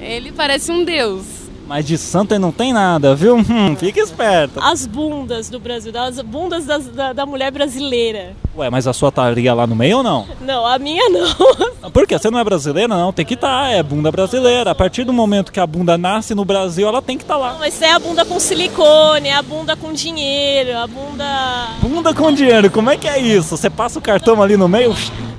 Ele 0.00 0.32
parece 0.32 0.72
um 0.72 0.84
deus. 0.84 1.24
Mas 1.72 1.86
de 1.86 1.96
santo 1.96 2.32
ele 2.32 2.38
não 2.40 2.52
tem 2.52 2.70
nada, 2.70 3.14
viu? 3.14 3.36
Hum, 3.48 3.74
fica 3.76 3.98
esperto. 3.98 4.60
as 4.62 4.84
bundas 4.86 5.48
do 5.48 5.58
Brasil, 5.58 5.90
as 5.98 6.20
bundas 6.20 6.66
das- 6.66 6.86
da, 6.88 7.14
da 7.14 7.24
mulher 7.24 7.50
brasileira. 7.50 8.34
Ué, 8.54 8.68
mas 8.68 8.86
a 8.86 8.92
sua 8.92 9.08
estaria 9.08 9.54
lá 9.54 9.66
no 9.66 9.74
meio 9.74 9.96
ou 9.98 10.02
não? 10.02 10.26
Não, 10.42 10.66
a 10.66 10.78
minha 10.78 11.08
não. 11.08 11.32
Por 11.90 12.06
quê? 12.06 12.18
Você 12.18 12.30
não 12.30 12.38
é 12.38 12.44
brasileira? 12.44 12.88
Não, 12.88 13.10
tem 13.10 13.24
que 13.24 13.32
estar, 13.32 13.70
é 13.72 13.82
bunda 13.82 14.10
brasileira. 14.12 14.70
A 14.70 14.74
partir 14.74 15.04
do 15.04 15.14
momento 15.14 15.50
que 15.50 15.58
a 15.58 15.66
bunda 15.66 15.96
nasce 15.96 16.34
no 16.34 16.44
Brasil, 16.44 16.86
ela 16.86 17.00
tem 17.00 17.16
que 17.16 17.24
estar 17.24 17.38
lá. 17.38 17.56
Mas 17.58 17.80
é 17.80 17.92
a 17.92 17.98
bunda 17.98 18.22
com 18.26 18.38
silicone, 18.38 19.28
é 19.28 19.34
a 19.34 19.40
bunda 19.42 19.74
com 19.74 19.94
dinheiro, 19.94 20.76
a 20.76 20.86
bunda. 20.86 21.68
Bunda 21.80 22.12
com 22.12 22.30
dinheiro, 22.32 22.70
como 22.70 22.90
é 22.90 22.98
que 22.98 23.08
é 23.08 23.18
isso? 23.18 23.56
Você 23.56 23.70
passa 23.70 23.98
o 23.98 24.02
cartão 24.02 24.42
ali 24.42 24.58
no 24.58 24.68
meio? 24.68 24.94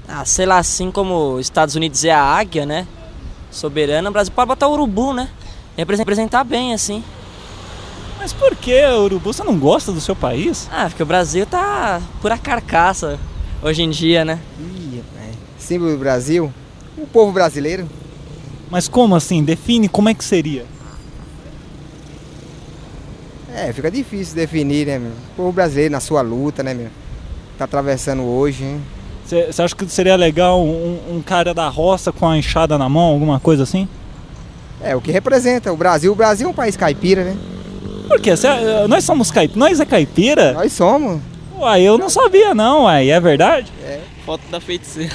Ah, 0.08 0.26
sei 0.26 0.48
lá, 0.48 0.58
assim 0.58 0.90
como 0.90 1.34
os 1.36 1.42
Estados 1.42 1.76
Unidos 1.76 2.04
é 2.04 2.12
a 2.12 2.24
águia, 2.24 2.66
né? 2.66 2.88
Soberana, 3.52 4.10
o 4.10 4.14
Brasil 4.14 4.34
pode 4.36 4.48
botar 4.48 4.68
o 4.68 4.72
urubu, 4.74 5.14
né? 5.14 5.30
Represen- 5.78 6.02
Representar 6.02 6.44
bem, 6.44 6.74
assim. 6.74 7.04
Mas 8.20 8.32
por 8.32 8.56
que, 8.56 8.84
Urubu? 8.86 9.34
Você 9.34 9.44
não 9.44 9.58
gosta 9.58 9.92
do 9.92 10.00
seu 10.00 10.16
país? 10.16 10.70
Ah, 10.72 10.86
porque 10.88 11.04
o 11.04 11.06
Brasil 11.06 11.46
tá 11.46 12.02
pura 12.22 12.38
carcaça 12.38 13.20
hoje 13.62 13.82
em 13.84 13.90
dia, 13.90 14.24
né? 14.24 14.40
símbolo 15.58 15.92
do 15.94 15.98
Brasil, 15.98 16.52
o 16.98 17.08
povo 17.08 17.32
brasileiro. 17.32 17.88
Mas 18.70 18.90
como 18.90 19.16
assim? 19.16 19.42
Define 19.44 19.88
como 19.88 20.10
é 20.10 20.14
que 20.14 20.24
seria. 20.24 20.66
É, 23.56 23.72
fica 23.72 23.90
difícil 23.90 24.36
definir, 24.36 24.88
né, 24.88 25.00
meu? 25.00 25.12
O 25.12 25.36
povo 25.38 25.52
brasileiro 25.52 25.92
na 25.92 26.00
sua 26.00 26.22
luta, 26.22 26.64
né, 26.64 26.74
meu? 26.74 26.90
Tá 27.58 27.66
atravessando 27.66 28.24
hoje, 28.24 28.64
hein? 28.64 28.82
Você 29.26 29.62
acha 29.62 29.74
que 29.76 29.88
seria 29.88 30.16
legal 30.18 30.62
um, 30.62 31.00
um 31.18 31.22
cara 31.22 31.54
da 31.54 31.70
roça 31.70 32.12
com 32.12 32.28
a 32.28 32.38
enxada 32.38 32.78
na 32.78 32.90
mão, 32.90 33.04
alguma 33.14 33.40
coisa 33.40 33.64
assim? 33.64 33.88
É, 34.84 34.96
o 34.96 35.02
que 35.02 35.12
representa 35.12 35.72
o 35.72 35.78
Brasil. 35.78 36.12
O 36.12 36.16
Brasil 36.16 36.48
é 36.48 36.50
um 36.50 36.54
país 36.54 36.76
caipira, 36.76 37.24
né? 37.24 37.38
Por 38.08 38.20
quê? 38.20 38.36
Cê- 38.36 38.48
eh, 38.48 38.86
nós 38.88 39.04
somos 39.04 39.32
caipira? 39.32 39.60
Nós 39.60 39.80
é 39.80 39.86
caipira? 39.86 40.52
Nós 40.54 40.74
somos. 40.74 41.22
Uai, 41.58 41.82
eu 41.82 41.98
não 41.98 42.10
sabia 42.10 42.54
não, 42.54 42.84
uai. 42.84 43.10
É 43.10 43.20
verdade? 43.20 43.72
Foto 44.26 44.42
da 44.52 44.60
feiticeira. 44.60 45.14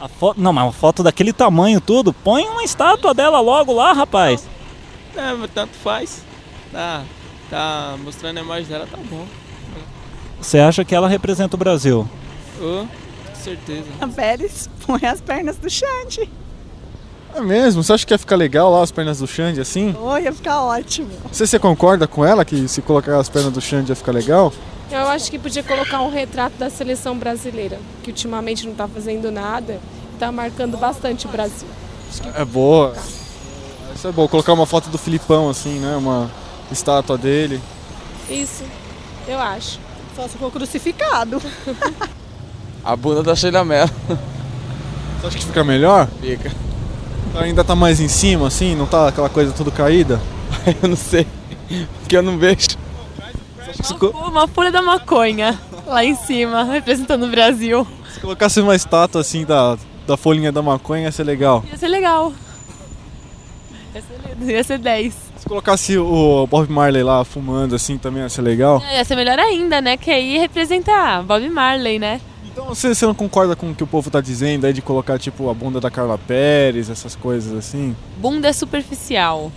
A 0.00 0.08
foto, 0.08 0.38
não, 0.40 0.52
mas 0.52 0.64
uma 0.64 0.72
foto 0.72 1.02
daquele 1.02 1.32
tamanho 1.32 1.80
tudo, 1.80 2.12
põe 2.12 2.44
uma 2.44 2.62
estátua 2.62 3.14
dela 3.14 3.40
logo 3.40 3.72
lá, 3.72 3.92
rapaz. 3.94 4.46
É, 5.16 5.32
mas 5.32 5.50
tanto 5.54 5.72
faz. 5.82 6.22
Tá, 6.70 7.02
tá 7.48 7.96
mostrando 8.04 8.36
a 8.38 8.42
imagem 8.42 8.66
dela, 8.66 8.86
tá 8.90 8.98
bom. 9.10 9.24
Você 10.40 10.58
acha 10.58 10.84
que 10.84 10.94
ela 10.94 11.08
representa 11.08 11.56
o 11.56 11.58
Brasil? 11.58 12.06
Ô, 12.60 12.84
com 12.84 13.34
certeza. 13.34 13.86
A 14.00 14.06
Pérez 14.06 14.68
põe 14.86 15.06
as 15.06 15.20
pernas 15.22 15.56
do 15.56 15.70
Xande. 15.70 16.28
É 17.36 17.40
mesmo? 17.42 17.82
Você 17.82 17.92
acha 17.92 18.06
que 18.06 18.14
ia 18.14 18.18
ficar 18.18 18.34
legal 18.34 18.70
lá 18.70 18.82
as 18.82 18.90
pernas 18.90 19.18
do 19.18 19.26
Xande 19.26 19.60
assim? 19.60 19.94
Oh, 20.00 20.16
ia 20.16 20.32
ficar 20.32 20.62
ótimo. 20.62 21.10
Você, 21.30 21.46
você 21.46 21.58
concorda 21.58 22.06
com 22.06 22.24
ela 22.24 22.46
que 22.46 22.66
se 22.66 22.80
colocar 22.80 23.18
as 23.18 23.28
pernas 23.28 23.52
do 23.52 23.60
Xande 23.60 23.92
ia 23.92 23.96
ficar 23.96 24.12
legal? 24.12 24.50
Eu 24.90 25.06
acho 25.08 25.30
que 25.30 25.38
podia 25.38 25.62
colocar 25.62 26.00
um 26.00 26.10
retrato 26.10 26.56
da 26.56 26.70
seleção 26.70 27.18
brasileira, 27.18 27.78
que 28.02 28.10
ultimamente 28.10 28.66
não 28.66 28.74
tá 28.74 28.88
fazendo 28.88 29.30
nada, 29.30 29.78
tá 30.18 30.32
marcando 30.32 30.78
bastante 30.78 31.26
o 31.26 31.28
Brasil. 31.28 31.68
É 32.34 32.42
boa. 32.42 32.94
Isso 33.94 34.08
é 34.08 34.12
bom, 34.12 34.26
colocar 34.26 34.54
uma 34.54 34.64
foto 34.64 34.88
do 34.88 34.96
Filipão 34.96 35.50
assim, 35.50 35.78
né? 35.78 35.94
Uma 35.96 36.30
estátua 36.72 37.18
dele. 37.18 37.60
isso, 38.30 38.64
eu 39.28 39.38
acho. 39.38 39.78
Só 40.14 40.26
se 40.26 40.38
for 40.38 40.50
crucificado. 40.50 41.42
A 42.82 42.96
bunda 42.96 43.22
da 43.22 43.36
Sheila 43.36 43.62
Mello. 43.62 43.90
Você 45.20 45.26
acha 45.26 45.38
que 45.38 45.44
fica 45.44 45.62
melhor? 45.62 46.08
Fica. 46.18 46.50
Ainda 47.40 47.62
tá 47.62 47.74
mais 47.74 48.00
em 48.00 48.08
cima 48.08 48.46
assim, 48.46 48.74
não 48.74 48.86
tá 48.86 49.08
aquela 49.08 49.28
coisa 49.28 49.52
tudo 49.52 49.70
caída? 49.70 50.20
eu 50.82 50.88
não 50.88 50.96
sei. 50.96 51.26
Porque 52.00 52.16
eu 52.16 52.22
não 52.22 52.38
vejo. 52.38 52.66
Uma 54.14 54.46
folha 54.48 54.70
da 54.70 54.80
maconha 54.80 55.58
lá 55.86 56.04
em 56.04 56.14
cima, 56.14 56.64
representando 56.64 57.24
o 57.24 57.28
Brasil. 57.30 57.86
Se 58.12 58.20
colocasse 58.20 58.60
uma 58.60 58.74
estátua 58.74 59.20
assim 59.20 59.44
da, 59.44 59.76
da 60.06 60.16
folhinha 60.16 60.50
da 60.50 60.62
maconha 60.62 61.04
ia 61.04 61.12
ser 61.12 61.24
legal. 61.24 61.64
Ia 61.70 61.76
ser 61.76 61.88
legal. 61.88 62.32
Ia 63.94 64.02
ser, 64.02 64.20
lindo, 64.28 64.50
ia 64.50 64.64
ser 64.64 64.78
10. 64.78 65.14
Se 65.36 65.46
colocasse 65.46 65.98
o 65.98 66.46
Bob 66.46 66.70
Marley 66.70 67.02
lá 67.02 67.24
fumando 67.24 67.74
assim 67.74 67.98
também 67.98 68.22
ia 68.22 68.28
ser 68.28 68.42
legal. 68.42 68.82
Ia 68.92 69.04
ser 69.04 69.16
melhor 69.16 69.38
ainda, 69.38 69.80
né? 69.80 69.96
Que 69.96 70.10
aí 70.10 70.38
representar 70.38 71.22
Bob 71.22 71.48
Marley, 71.48 71.98
né? 71.98 72.20
Então 72.56 72.64
você, 72.74 72.94
você 72.94 73.04
não 73.04 73.12
concorda 73.12 73.54
com 73.54 73.70
o 73.70 73.74
que 73.74 73.84
o 73.84 73.86
povo 73.86 74.10
tá 74.10 74.18
dizendo 74.18 74.64
aí 74.64 74.72
de 74.72 74.80
colocar 74.80 75.18
tipo 75.18 75.50
a 75.50 75.52
bunda 75.52 75.78
da 75.78 75.90
Carla 75.90 76.16
Pérez, 76.16 76.88
essas 76.88 77.14
coisas 77.14 77.52
assim? 77.52 77.94
Bunda 78.16 78.48
é 78.48 78.52
superficial. 78.54 79.52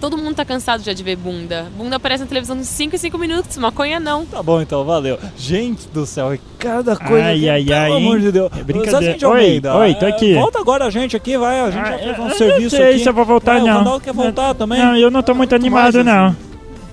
Todo 0.00 0.18
mundo 0.18 0.34
tá 0.34 0.44
cansado 0.44 0.82
já 0.82 0.92
de 0.92 1.00
ver 1.04 1.14
bunda. 1.14 1.68
Bunda 1.78 1.94
aparece 1.94 2.24
na 2.24 2.28
televisão 2.28 2.56
de 2.56 2.64
5 2.66 2.96
em 2.96 2.98
5 2.98 3.16
minutos, 3.18 3.56
maconha 3.56 4.00
não. 4.00 4.26
Tá 4.26 4.42
bom 4.42 4.60
então, 4.60 4.84
valeu. 4.84 5.16
Gente 5.38 5.86
do 5.90 6.04
céu, 6.04 6.32
é 6.32 6.38
cada 6.58 6.96
coisa 6.96 7.24
Ai, 7.28 7.38
que, 7.38 7.48
ai, 7.48 7.64
pelo 7.64 7.76
ai, 7.76 7.96
amor 7.98 8.16
hein? 8.16 8.24
de 8.24 8.32
Deus. 8.32 8.50
É 8.58 8.64
brincadeira. 8.64 9.28
Oi, 9.28 9.62
oi, 9.64 9.94
tô 9.94 10.06
é, 10.06 10.08
aqui. 10.08 10.34
Volta 10.34 10.58
agora 10.58 10.86
a 10.86 10.90
gente 10.90 11.16
aqui, 11.16 11.38
vai. 11.38 11.60
A 11.60 11.70
gente 11.70 11.86
já 11.86 11.94
Ah, 11.94 11.98
fez 11.98 12.18
eu 12.18 12.24
um 12.24 12.28
não 12.28 12.36
serviço 12.36 12.76
sei 12.76 12.90
aqui. 12.90 12.98
se 12.98 13.08
eu 13.08 13.14
vou 13.14 13.24
voltar, 13.24 13.60
Vai, 13.60 13.62
não. 13.62 13.74
O 13.76 13.78
Vandal 13.78 14.00
quer 14.00 14.12
voltar 14.12 14.54
também? 14.54 14.80
Não, 14.80 14.96
eu 14.96 15.10
não 15.10 15.22
tô 15.22 15.34
muito 15.34 15.54
animado, 15.54 15.94
mais, 15.94 16.04
não. 16.04 16.36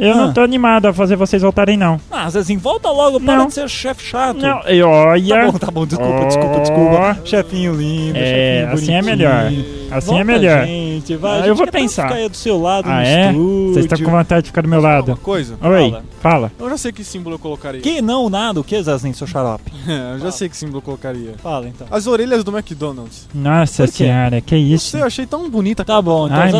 Eu 0.01 0.15
não 0.15 0.33
tô 0.33 0.41
animado 0.41 0.87
a 0.87 0.93
fazer 0.93 1.15
vocês 1.15 1.41
voltarem, 1.43 1.77
não. 1.77 1.99
Ah, 2.09 2.27
Zezinho, 2.29 2.59
volta 2.59 2.89
logo, 2.89 3.19
para 3.19 3.37
Não. 3.37 3.45
de 3.47 3.53
ser 3.53 3.69
chefe 3.69 4.03
chato. 4.03 4.37
Não, 4.37 4.61
e 4.67 4.81
olha. 4.81 5.35
Tá 5.35 5.51
bom, 5.51 5.57
tá 5.59 5.71
bom, 5.71 5.85
desculpa, 5.85 6.11
Ó. 6.21 6.25
desculpa, 6.27 6.59
desculpa. 6.59 7.17
Chefinho 7.23 7.73
lindo, 7.75 8.17
É, 8.17 8.61
chefinho 8.61 8.73
assim 8.73 8.93
é 8.95 9.01
melhor. 9.03 9.45
Assim 9.91 10.07
Volta, 10.07 10.21
é 10.21 10.23
melhor. 10.23 10.65
Gente, 10.65 10.90
vai, 11.17 11.31
Ah, 11.31 11.35
a 11.35 11.39
eu 11.47 11.55
gente 11.55 11.57
vou 11.57 11.67
pensar. 11.67 12.03
ficar 12.07 12.15
aí 12.15 12.29
do 12.29 12.37
seu 12.37 12.61
lado 12.61 12.87
Ah, 12.89 13.03
é? 13.05 13.27
estúdio. 13.31 13.73
Vocês 13.73 13.85
estão 13.85 13.99
com 14.05 14.11
vontade 14.11 14.41
de 14.43 14.47
ficar 14.49 14.61
do 14.61 14.67
meu 14.69 14.81
lado. 14.81 15.07
Uma 15.09 15.17
coisa. 15.17 15.55
Oi, 15.61 15.89
Fala. 15.91 16.03
fala. 16.21 16.51
Eu 16.59 16.69
já 16.69 16.77
sei 16.77 16.91
que 16.91 17.03
símbolo 17.03 17.35
eu 17.35 17.39
colocaria. 17.39 17.81
Que 17.81 18.01
não, 18.01 18.29
nada, 18.29 18.59
o 18.59 18.63
que, 18.63 18.81
Zezinho, 18.81 19.13
seu 19.15 19.27
xarope? 19.27 19.71
eu 20.13 20.19
já 20.19 20.31
sei 20.31 20.47
que 20.49 20.55
símbolo 20.57 20.77
eu 20.77 20.81
colocaria. 20.81 21.33
Fala, 21.41 21.67
então. 21.67 21.87
As 21.91 22.07
orelhas 22.07 22.43
do 22.43 22.51
McDonald's. 22.55 23.27
Nossa 23.33 23.87
senhora, 23.87 24.39
que 24.41 24.55
isso? 24.55 24.91
Você 24.91 24.97
eu 25.01 25.05
achei 25.05 25.25
tão 25.25 25.49
bonita. 25.49 25.83
Tá 25.85 26.01
bom, 26.01 26.27
então, 26.27 26.37
Ai, 26.37 26.51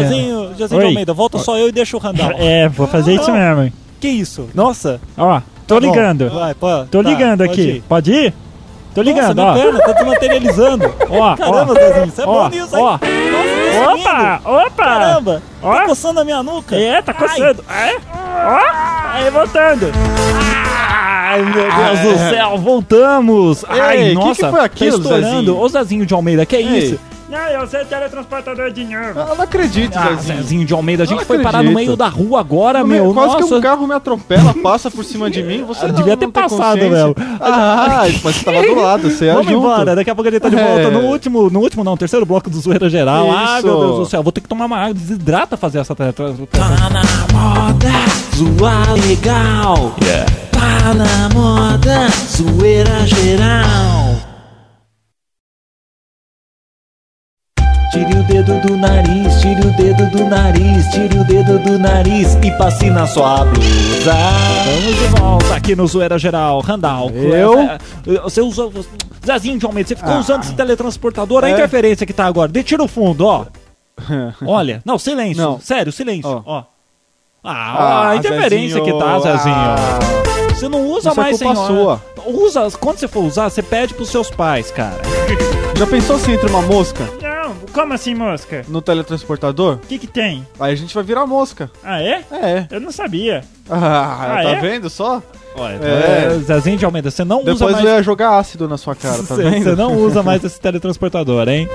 Oi. 0.72 0.86
Almeida, 0.86 1.14
volta 1.14 1.38
só 1.38 1.58
eu 1.58 1.70
e 1.70 1.72
deixa 1.72 1.96
o 1.96 2.00
Randall. 2.00 2.32
É, 2.40 2.68
vou 2.70 2.88
fazer 2.88 3.14
isso 3.14 3.32
Não. 3.32 3.56
mesmo. 3.56 3.74
Que 4.00 4.08
isso? 4.08 4.50
Nossa. 4.56 5.00
Ó, 5.18 5.42
tô 5.68 5.76
Tá 5.76 5.82
ligando. 5.82 6.30
Vai, 6.30 6.54
pô. 6.56 6.68
Tô 6.90 7.04
Tá, 7.04 7.10
ligando 7.10 7.40
pode 7.46 7.52
aqui. 7.52 7.62
ir. 7.62 7.84
Pode 7.88 8.12
ir? 8.12 8.34
Tô 8.94 9.02
ligando, 9.02 9.36
Nossa, 9.36 9.42
ó. 9.52 9.54
minha 9.54 9.64
perna 9.72 9.80
tá 9.86 9.94
te 9.94 10.04
materializando. 10.04 10.94
Ó, 11.10 11.36
Caramba, 11.38 11.72
ó. 11.72 11.76
Zezinho, 11.76 12.12
você 12.12 12.22
é 12.22 12.26
Ó, 12.26 12.44
bom 12.44 12.50
nisso, 12.50 12.76
hein? 12.76 12.84
ó. 12.84 13.00
Nossa, 13.80 14.04
tá 14.04 14.40
Opa, 14.44 14.50
opa. 14.66 14.84
Caramba, 14.84 15.42
Ó. 15.62 15.74
tá 15.75 15.86
coçando 15.86 16.20
a 16.20 16.24
minha 16.25 16.44
nuca. 16.44 16.75
É, 16.75 17.01
tá 17.01 17.13
coçando. 17.13 17.63
É? 17.70 17.96
Ó, 18.46 18.60
aí 19.13 19.30
voltando. 19.30 19.92
Ai, 20.54 21.42
meu 21.44 21.54
Deus 21.54 22.00
do 22.00 22.30
céu, 22.30 22.58
voltamos! 22.58 23.63
Ai, 23.70 23.98
Ei, 24.01 24.10
que 24.10 24.16
nossa, 24.16 24.44
que 24.46 24.51
foi 24.51 24.60
aquilo, 24.60 24.98
tá 24.98 25.04
estourando. 25.04 25.32
Zezinho? 25.38 25.58
Ô, 25.60 25.70
Zezinho 25.70 26.06
de 26.06 26.13
Almeida, 26.13 26.46
que 26.46 26.56
é 26.58 26.62
Ei. 26.62 26.78
isso? 26.78 27.00
Não, 27.32 27.38
eu 27.62 27.66
sei 27.66 27.86
teletransportador 27.86 28.72
de 28.72 28.84
novo. 28.84 29.20
Eu 29.22 29.36
não 29.36 29.42
acredito, 29.46 29.98
Ah, 29.98 30.10
Zezinho. 30.16 30.38
Zezinho 30.44 30.66
de 30.66 30.74
Almeida, 30.74 31.04
a 31.04 31.06
gente 31.06 31.20
Não 31.20 31.26
foi 31.26 31.40
parar 31.40 31.64
no 31.64 31.72
meio 31.72 31.96
da 31.96 32.10
rua 32.10 32.42
agora, 32.42 32.80
No 32.82 32.88
meu. 32.88 33.14
Quase 33.14 33.34
nossa. 33.36 33.48
que 33.48 33.54
um 33.54 33.62
carro 33.62 33.88
me 33.88 33.94
atropela, 33.94 34.54
passa 34.62 34.92
por 34.92 35.06
cima 35.06 35.30
de 35.32 35.42
mim. 35.42 35.64
Você 35.64 35.86
Ah, 35.86 35.88
não- 35.88 35.96
devia 35.96 36.18
ter 36.18 36.28
passado. 36.28 36.82
Léo. 36.90 37.16
Ah, 37.40 38.02
mas 38.24 38.36
você 38.36 38.44
tava 38.44 38.62
do 38.62 38.76
lado, 38.76 39.10
você 39.10 39.26
ia 39.26 39.34
Vamos 39.34 39.48
junto. 39.48 39.60
embora, 39.60 39.96
daqui 39.96 40.10
a 40.10 40.16
pouco 40.16 40.28
a 40.28 40.32
gente 40.32 40.42
tá 40.42 40.50
de 40.50 40.58
É. 40.58 40.64
volta 40.84 40.92
no 40.92 41.08
último, 41.08 41.50
no 41.50 41.60
último 41.62 41.84
não, 41.86 41.96
terceiro 41.96 42.26
bloco 42.26 42.50
do 42.50 42.60
Zoeira 42.60 42.90
Geral. 42.90 43.32
Ai, 43.32 43.60
Isso. 43.60 43.68
meu 43.68 43.80
Deus 43.80 43.98
do 44.00 44.06
céu, 44.08 44.22
vou 44.22 44.32
ter 44.34 44.42
que 44.42 44.50
tomar 44.50 44.66
uma 44.66 44.78
água, 44.78 44.94
desidrata 44.94 45.56
fazer 45.56 45.80
essa 45.80 45.96
teletransportação. 45.96 46.76
Tá 46.76 46.90
na 46.90 47.02
moda, 47.34 47.90
zoar 48.36 48.94
legal. 49.08 49.96
Tá 50.52 50.94
na 50.94 51.30
moda, 51.34 52.08
zoeira 52.30 53.06
geral. 53.08 54.11
Tire 57.92 58.14
o 58.18 58.24
dedo 58.24 58.60
do 58.66 58.78
nariz, 58.78 59.42
tire 59.42 59.68
o 59.68 59.76
dedo 59.76 60.06
do 60.12 60.24
nariz, 60.26 60.88
tire 60.92 61.18
o 61.18 61.24
dedo 61.26 61.60
do 61.60 61.78
nariz 61.78 62.36
e 62.42 62.52
passe 62.58 62.90
na 62.90 63.06
sua 63.06 63.44
blusa. 63.44 64.14
Vamos 64.66 64.96
de 64.96 65.08
volta 65.20 65.56
aqui 65.56 65.76
no 65.76 65.86
Zoeira 65.88 66.18
Geral. 66.18 66.62
Randall. 66.62 67.10
Eu? 67.12 67.60
é, 67.60 67.78
Você 68.24 68.40
usou. 68.42 68.72
Zezinho 69.26 69.60
de 69.60 69.66
Almeida, 69.66 69.90
você 69.90 69.96
ficou 69.98 70.14
Ah. 70.14 70.20
usando 70.20 70.44
esse 70.44 70.54
teletransportador. 70.54 71.44
A 71.44 71.50
É. 71.50 71.52
interferência 71.52 72.06
que 72.08 72.14
tá 72.14 72.26
agora. 72.26 72.50
De 72.52 72.64
tira 72.64 72.82
o 72.82 72.88
fundo, 72.88 73.26
ó. 73.26 73.46
Olha. 74.48 74.82
Não, 74.86 74.98
silêncio. 74.98 75.44
Não. 75.44 75.60
Sério, 75.60 75.92
silêncio. 75.92 76.44
Ó. 76.46 76.60
Ó. 76.60 76.64
Ah, 77.44 77.52
Ah, 77.54 78.10
a 78.12 78.16
interferência 78.16 78.80
Zezinho. 78.80 78.86
que 78.86 78.94
tá, 79.04 79.20
Zezinho. 79.20 79.56
Ah. 79.56 80.00
Você 80.56 80.70
não 80.70 80.86
usa 80.88 81.10
Isso 81.10 81.20
é 81.20 81.24
mais, 81.24 81.40
culpa 81.40 81.56
senhora. 81.68 82.02
Usa, 82.28 82.72
quando 82.80 82.98
você 83.00 83.08
for 83.08 83.24
usar, 83.26 83.50
você 83.50 83.62
pede 83.64 83.94
pros 83.96 84.10
seus 84.10 84.30
pais, 84.30 84.72
cara. 84.72 84.96
Já 85.76 85.88
pensou 85.88 86.18
se 86.20 86.32
entra 86.32 86.48
uma 86.50 86.62
mosca 86.62 87.04
como 87.72 87.94
assim, 87.94 88.13
mosca? 88.13 88.63
no 88.68 88.82
teletransportador? 88.82 89.75
O 89.75 89.88
que 89.88 89.98
que 89.98 90.08
tem? 90.08 90.46
Aí 90.60 90.74
a 90.74 90.75
gente 90.75 90.94
vai 90.94 91.04
virar 91.04 91.25
mosca. 91.25 91.72
Ah, 91.84 92.01
é? 92.01 92.24
É. 92.32 92.68
Eu 92.70 92.80
não 92.80 92.92
sabia. 92.92 93.44
Ah, 93.70 94.38
Ah, 94.40 94.44
tá 94.44 94.50
é? 94.51 94.60
vendo 94.62 94.90
só? 94.90 95.22
Olha, 95.56 95.80
É. 95.84 96.34
é. 96.36 96.40
Zezinho 96.40 96.78
de 96.78 96.86
Almeida, 96.86 97.12
você 97.12 97.24
não 97.25 97.42
usa 97.42 97.54
Depois 97.54 97.74
mais. 97.74 97.86
eu 97.86 97.92
ia 97.96 98.04
jogar 98.04 98.38
ácido 98.38 98.68
na 98.68 98.78
sua 98.78 98.96
cara, 98.96 99.18
tá 99.18 99.36
Você 99.36 99.44
vendo? 99.44 99.63
você 99.63 99.75
não 99.75 99.96
usa 99.98 100.22
mais 100.24 100.44
esse 100.46 100.60
teletransportador, 100.60 101.48
hein? 101.50 101.68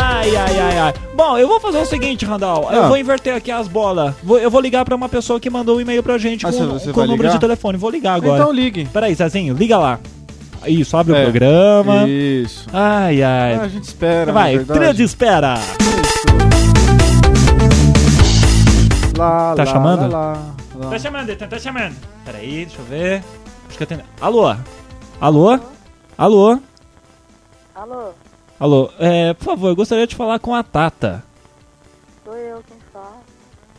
Ai, 0.00 0.34
ai, 0.36 0.58
ai, 0.58 0.78
ai. 0.78 0.94
Bom, 1.14 1.38
eu 1.38 1.48
vou 1.48 1.58
fazer 1.60 1.78
o 1.78 1.86
seguinte, 1.86 2.24
Randall. 2.24 2.68
Eu 2.72 2.84
Ah. 2.84 2.88
vou 2.88 2.96
inverter 2.96 3.34
aqui 3.34 3.50
as 3.50 3.66
bolas. 3.66 4.14
Vou- 4.22 4.38
eu 4.38 4.50
vou 4.50 4.60
ligar 4.60 4.84
pra 4.84 4.94
uma 4.94 5.08
pessoa 5.08 5.40
que 5.40 5.48
mandou 5.48 5.76
um 5.76 5.80
e-mail 5.80 6.02
pra 6.02 6.18
gente 6.18 6.46
Ah, 6.46 6.50
com, 6.52 6.58
você- 6.58 6.64
você 6.66 6.84
com 6.86 6.90
o 6.90 6.94
vai 6.94 7.06
número 7.06 7.22
ligar? 7.24 7.32
de 7.34 7.40
telefone. 7.40 7.78
Vou 7.78 7.90
ligar 7.90 8.14
agora. 8.14 8.40
Então 8.42 8.52
ligue. 8.52 8.84
Peraí, 8.92 9.14
Zezinho, 9.14 9.54
liga 9.54 9.78
lá. 9.78 9.98
Isso, 10.66 10.96
abre 10.96 11.12
o 11.12 11.16
É. 11.16 11.22
programa. 11.22 12.08
Isso. 12.08 12.66
Ai, 12.72 13.22
ai. 13.22 13.54
Ah, 13.54 13.60
a 13.62 13.68
gente 13.68 13.84
espera, 13.84 14.32
Vai, 14.32 14.56
verdade. 14.58 14.78
trilha 14.78 14.94
de 14.94 15.02
espera. 15.02 15.54
Lá, 19.16 19.54
Tá 19.54 19.64
lá, 19.64 19.66
chamando? 19.66 20.00
lá, 20.02 20.08
lá, 20.32 20.54
lá. 20.76 20.90
Tá 20.90 20.98
chamando, 20.98 21.30
Ethan, 21.30 21.48
tá 21.48 21.58
chamando. 21.58 21.96
Peraí, 22.24 22.64
deixa 22.66 22.78
eu 22.80 22.84
ver. 22.84 23.24
Acho 23.68 23.76
que 23.76 23.82
eu 23.82 23.86
tenho... 23.86 24.00
Alô? 24.20 24.54
Alô? 25.20 25.58
Alô? 26.16 26.58
Alô, 27.74 28.10
Alô? 28.58 28.90
É, 28.98 29.34
por 29.34 29.44
favor, 29.44 29.68
eu 29.68 29.76
gostaria 29.76 30.06
de 30.06 30.14
falar 30.16 30.38
com 30.40 30.54
a 30.54 30.62
Tata. 30.62 31.22
sou 32.24 32.34
eu 32.36 32.60
quem 32.66 32.76
fala. 32.92 33.16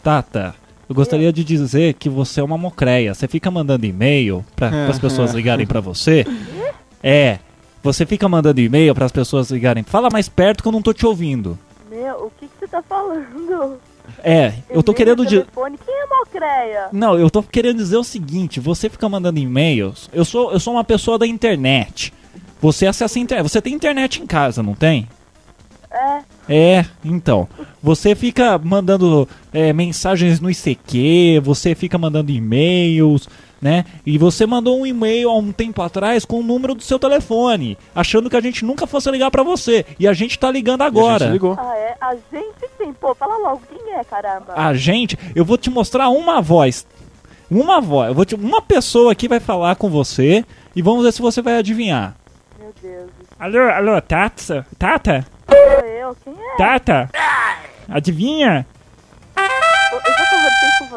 Tata, 0.01 0.55
eu 0.87 0.95
gostaria 0.95 1.31
de 1.33 1.43
dizer 1.43 1.93
que 1.95 2.07
você 2.09 2.39
é 2.39 2.43
uma 2.43 2.57
mocreia. 2.57 3.13
Você 3.13 3.27
fica 3.27 3.51
mandando 3.51 3.85
e-mail 3.85 4.45
para 4.55 4.87
as 4.87 4.97
pessoas 4.99 5.33
ligarem 5.33 5.67
pra 5.67 5.81
você. 5.81 6.25
É, 7.03 7.39
você 7.81 8.05
fica 8.05 8.27
mandando 8.27 8.59
e-mail 8.59 8.93
para 8.93 9.05
as 9.05 9.11
pessoas 9.11 9.49
ligarem. 9.51 9.83
Fala 9.83 10.09
mais 10.11 10.27
perto 10.27 10.61
que 10.61 10.67
eu 10.67 10.71
não 10.71 10.81
tô 10.81 10.93
te 10.93 11.05
ouvindo. 11.05 11.57
Meu, 11.89 12.25
o 12.25 12.31
que, 12.39 12.47
que 12.47 12.59
você 12.59 12.67
tá 12.67 12.81
falando? 12.81 13.79
É, 14.23 14.53
eu 14.69 14.83
tô 14.83 14.93
querendo 14.93 15.23
dizer. 15.23 15.41
telefone, 15.45 15.77
quem 15.85 15.95
é 15.95 16.05
Mocreia? 16.07 16.87
Não, 16.91 17.17
eu 17.17 17.29
tô 17.29 17.41
querendo 17.43 17.77
dizer 17.77 17.97
o 17.97 18.03
seguinte, 18.03 18.59
você 18.59 18.89
fica 18.89 19.07
mandando 19.07 19.39
e-mails. 19.39 20.09
Eu 20.11 20.25
sou, 20.25 20.51
eu 20.51 20.59
sou 20.59 20.73
uma 20.73 20.83
pessoa 20.83 21.17
da 21.17 21.27
internet. 21.27 22.13
Você 22.61 22.85
acessa 22.85 23.17
a 23.17 23.21
internet. 23.21 23.49
Você 23.49 23.61
tem 23.61 23.73
internet 23.73 24.21
em 24.21 24.27
casa, 24.27 24.61
não 24.61 24.73
tem? 24.73 25.07
É, 25.91 26.21
É, 26.47 26.85
então. 27.03 27.47
Você 27.81 28.13
fica 28.13 28.57
mandando 28.57 29.27
é, 29.53 29.71
mensagens 29.73 30.39
no 30.39 30.49
ICQ, 30.49 31.39
você 31.43 31.73
fica 31.73 31.97
mandando 31.97 32.31
e-mails, 32.31 33.27
né? 33.61 33.85
E 34.05 34.17
você 34.17 34.45
mandou 34.45 34.79
um 34.79 34.85
e-mail 34.85 35.29
há 35.29 35.37
um 35.37 35.51
tempo 35.51 35.81
atrás 35.81 36.25
com 36.25 36.39
o 36.39 36.43
número 36.43 36.73
do 36.73 36.83
seu 36.83 36.97
telefone, 36.97 37.77
achando 37.93 38.29
que 38.29 38.35
a 38.37 38.41
gente 38.41 38.63
nunca 38.63 38.87
fosse 38.87 39.09
ligar 39.11 39.29
pra 39.31 39.43
você. 39.43 39.85
E 39.99 40.07
a 40.07 40.13
gente 40.13 40.37
tá 40.39 40.49
ligando 40.51 40.81
agora. 40.81 41.25
gente 41.25 41.33
ligou. 41.33 41.55
ah 41.57 41.75
é, 41.75 41.95
a 41.99 42.15
gente 42.31 42.69
sim, 42.77 42.93
pô, 42.93 43.13
fala 43.13 43.37
logo, 43.37 43.61
quem 43.69 43.93
é, 43.93 44.03
caramba? 44.03 44.53
A 44.55 44.73
gente, 44.73 45.17
eu 45.35 45.43
vou 45.43 45.57
te 45.57 45.69
mostrar 45.69 46.09
uma 46.09 46.41
voz. 46.41 46.85
Uma 47.49 47.81
voz. 47.81 48.09
Eu 48.09 48.15
vou 48.15 48.25
te, 48.25 48.35
uma 48.35 48.61
pessoa 48.61 49.11
aqui 49.11 49.27
vai 49.27 49.39
falar 49.39 49.75
com 49.75 49.89
você 49.89 50.45
e 50.75 50.81
vamos 50.81 51.03
ver 51.03 51.11
se 51.11 51.21
você 51.21 51.41
vai 51.41 51.57
adivinhar. 51.57 52.15
Meu 52.59 52.73
Deus, 52.81 53.09
Alô, 53.39 53.59
alô, 53.69 54.01
Tata? 54.01 54.65
Tata? 54.77 55.25
sou 55.49 55.85
eu, 55.85 56.15
quem 56.23 56.33
é? 56.33 56.57
Tata? 56.57 57.09
Adivinha? 57.87 58.65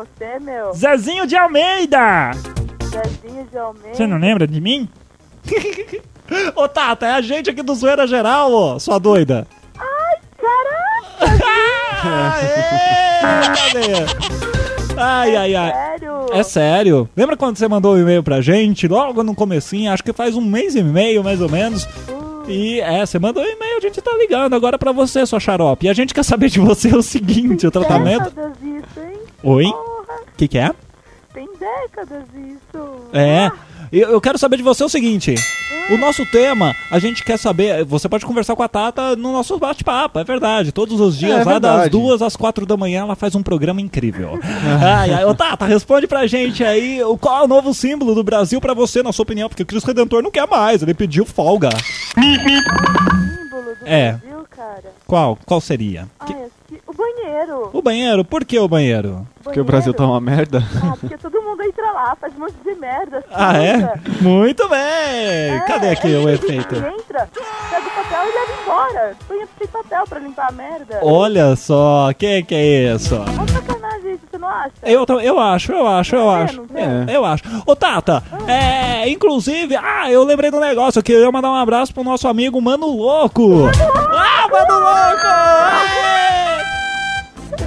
Você, 0.04 0.38
meu. 0.40 0.73
Zezinho 0.75 1.26
de 1.26 1.37
Almeida! 1.37 2.30
Zezinho 2.85 3.47
de 3.50 3.59
Almeida. 3.59 3.94
Você 3.94 4.06
não 4.06 4.18
lembra 4.18 4.47
de 4.47 4.61
mim? 4.61 4.88
Ô 6.56 6.68
Tata, 6.68 7.06
é 7.06 7.12
a 7.12 7.21
gente 7.21 7.50
aqui 7.50 7.62
do 7.62 7.75
Zoeira 7.75 8.06
Geral, 8.06 8.50
ô, 8.52 8.80
sua 8.80 8.99
doida. 8.99 9.47
Caraca, 12.00 12.42
Cadê? 13.73 14.97
Ai, 14.97 15.37
ai, 15.37 15.54
ai. 15.54 15.73
sério? 15.73 16.26
É 16.32 16.42
sério. 16.42 17.09
Lembra 17.16 17.37
quando 17.37 17.56
você 17.59 17.68
mandou 17.68 17.94
o 17.94 17.99
e-mail 17.99 18.23
pra 18.23 18.40
gente? 18.40 18.88
Logo 18.88 19.23
no 19.23 19.35
comecinho, 19.35 19.92
acho 19.92 20.02
que 20.02 20.12
faz 20.12 20.37
um 20.37 20.40
mês 20.42 20.75
e 20.75 20.82
meio, 20.82 21.23
mais 21.23 21.40
ou 21.40 21.49
menos. 21.49 21.87
E 22.49 22.80
é, 22.80 23.04
você 23.04 23.18
mandou 23.18 23.42
um 23.42 23.47
e-mail, 23.47 23.76
a 23.78 23.80
gente 23.80 24.00
tá 24.00 24.12
ligando 24.16 24.54
agora 24.54 24.78
pra 24.78 24.90
você, 24.92 25.25
sua 25.26 25.38
xarope. 25.40 25.87
E 25.87 25.88
a 25.88 25.94
gente 25.94 26.12
quer 26.12 26.25
saber 26.25 26.49
de 26.49 26.61
você 26.61 26.94
o 26.94 27.02
seguinte, 27.02 27.66
o 27.66 27.71
tratamento... 27.71 28.32
Isso, 28.61 29.00
hein? 29.00 29.18
Oi? 29.42 29.73
Que 30.42 30.49
que 30.49 30.58
é? 30.58 30.72
tem 31.32 31.46
décadas 31.56 32.25
isso. 32.34 33.08
É. 33.12 33.49
Eu, 33.92 34.11
eu 34.11 34.20
quero 34.20 34.37
saber 34.38 34.56
de 34.56 34.62
você 34.64 34.82
o 34.82 34.88
seguinte. 34.88 35.34
O 35.88 35.96
nosso 35.96 36.26
tema, 36.26 36.75
a 36.90 36.99
gente 36.99 37.22
quer 37.25 37.38
saber. 37.38 37.84
Você 37.84 38.08
pode 38.08 38.26
conversar 38.26 38.56
com 38.56 38.62
a 38.64 38.66
Tata 38.68 39.14
no 39.14 39.32
nosso 39.32 39.56
bate-papo, 39.56 40.18
é 40.18 40.25
verdade. 40.25 40.72
Todos 40.72 40.99
os 41.00 41.16
dias, 41.16 41.40
É 41.40 41.44
lá 41.44 41.61
das 41.61 41.88
duas 41.90 42.22
às 42.22 42.34
quatro 42.34 42.66
da 42.66 42.76
manhã, 42.76 43.02
ela 43.02 43.14
faz 43.14 43.37
um 43.37 43.42
programa 43.42 43.80
incrível. 43.80 44.40
ai, 44.84 45.12
ai, 45.12 45.25
ô 45.25 45.32
Tata, 45.32 45.64
responde 45.64 46.08
pra 46.08 46.26
gente 46.26 46.64
aí 46.64 46.99
qual 47.20 47.42
é 47.42 47.44
o 47.44 47.49
novo 47.49 47.72
símbolo 47.72 48.16
do 48.16 48.25
Brasil 48.25 48.61
pra 48.61 48.75
você, 48.75 49.00
na 49.00 49.12
sua 49.12 49.22
opinião, 49.22 49.49
porque 49.49 49.62
o 49.62 49.66
Cristo 49.66 49.87
Redentor 49.87 50.22
não 50.25 50.30
quer 50.30 50.49
mais, 50.49 50.82
ele 50.82 50.92
pediu 50.92 51.25
folga. 51.25 51.68
Símbolo 52.14 53.76
do 53.80 53.87
É. 53.87 54.12
Brasil, 54.12 54.46
cara. 54.50 54.92
Qual? 55.06 55.38
Qual 55.46 55.61
seria? 55.61 56.08
Ah, 56.18 56.26
esse- 56.30 56.62
o 56.86 56.92
banheiro. 56.92 57.70
O 57.72 57.82
banheiro, 57.82 58.24
por 58.24 58.44
que 58.44 58.58
o 58.58 58.68
banheiro? 58.68 59.26
Porque 59.42 59.60
o 59.60 59.64
Brasil 59.64 59.92
tá 59.92 60.04
uma 60.04 60.20
merda. 60.20 60.62
Ah, 60.82 60.94
porque 61.00 61.18
todo 61.18 61.40
mundo 61.42 61.62
entra 61.62 61.90
lá, 61.92 62.16
faz 62.20 62.32
um 62.36 62.40
monte 62.40 62.54
de 62.64 62.74
merda. 62.74 63.24
Ah, 63.34 63.56
é? 63.58 63.94
Muito 64.20 64.68
bem! 64.68 65.60
Cadê 65.66 65.88
aqui 65.90 66.08
o 66.14 66.28
efeito? 66.28 66.76
Entra, 66.76 67.28
pega 67.70 67.86
o 67.86 67.90
papel 67.90 68.22
e 68.22 68.34
leva 68.34 68.62
embora. 68.62 69.16
Põe 69.26 69.38
sem 69.58 69.66
papel 69.66 70.04
pra 70.08 70.18
limpar 70.20 70.48
a 70.48 70.52
merda. 70.52 71.00
Olha 71.02 71.56
só, 71.56 72.12
que 72.16 72.42
que 72.44 72.54
é 72.54 72.94
isso? 72.94 73.16
Uma 73.16 73.48
sacanagem 73.48 74.12
isso, 74.14 74.20
você 74.30 74.38
não 74.38 74.48
acha? 74.48 74.72
Eu, 74.84 75.04
eu 75.20 75.40
acho, 75.40 75.72
eu 75.72 75.88
acho, 75.88 76.14
eu 76.16 76.30
acho. 76.30 76.56
não 76.58 76.66
tem? 76.66 76.84
É, 76.84 77.16
Eu 77.16 77.24
acho. 77.24 77.42
Ô, 77.66 77.74
Tata, 77.74 78.22
é, 78.46 79.08
inclusive, 79.08 79.74
ah, 79.76 80.10
eu 80.10 80.22
lembrei 80.24 80.50
do 80.50 80.60
negócio 80.60 81.00
aqui. 81.00 81.12
Eu 81.12 81.20
ia 81.22 81.32
mandar 81.32 81.50
um 81.50 81.56
abraço 81.56 81.92
pro 81.92 82.04
nosso 82.04 82.28
amigo 82.28 82.60
Mano 82.60 82.86
Louco. 82.86 83.64
Ah, 84.14 84.48
Mano 84.48 84.74
Louco! 84.78 85.26
Aê! 85.26 86.12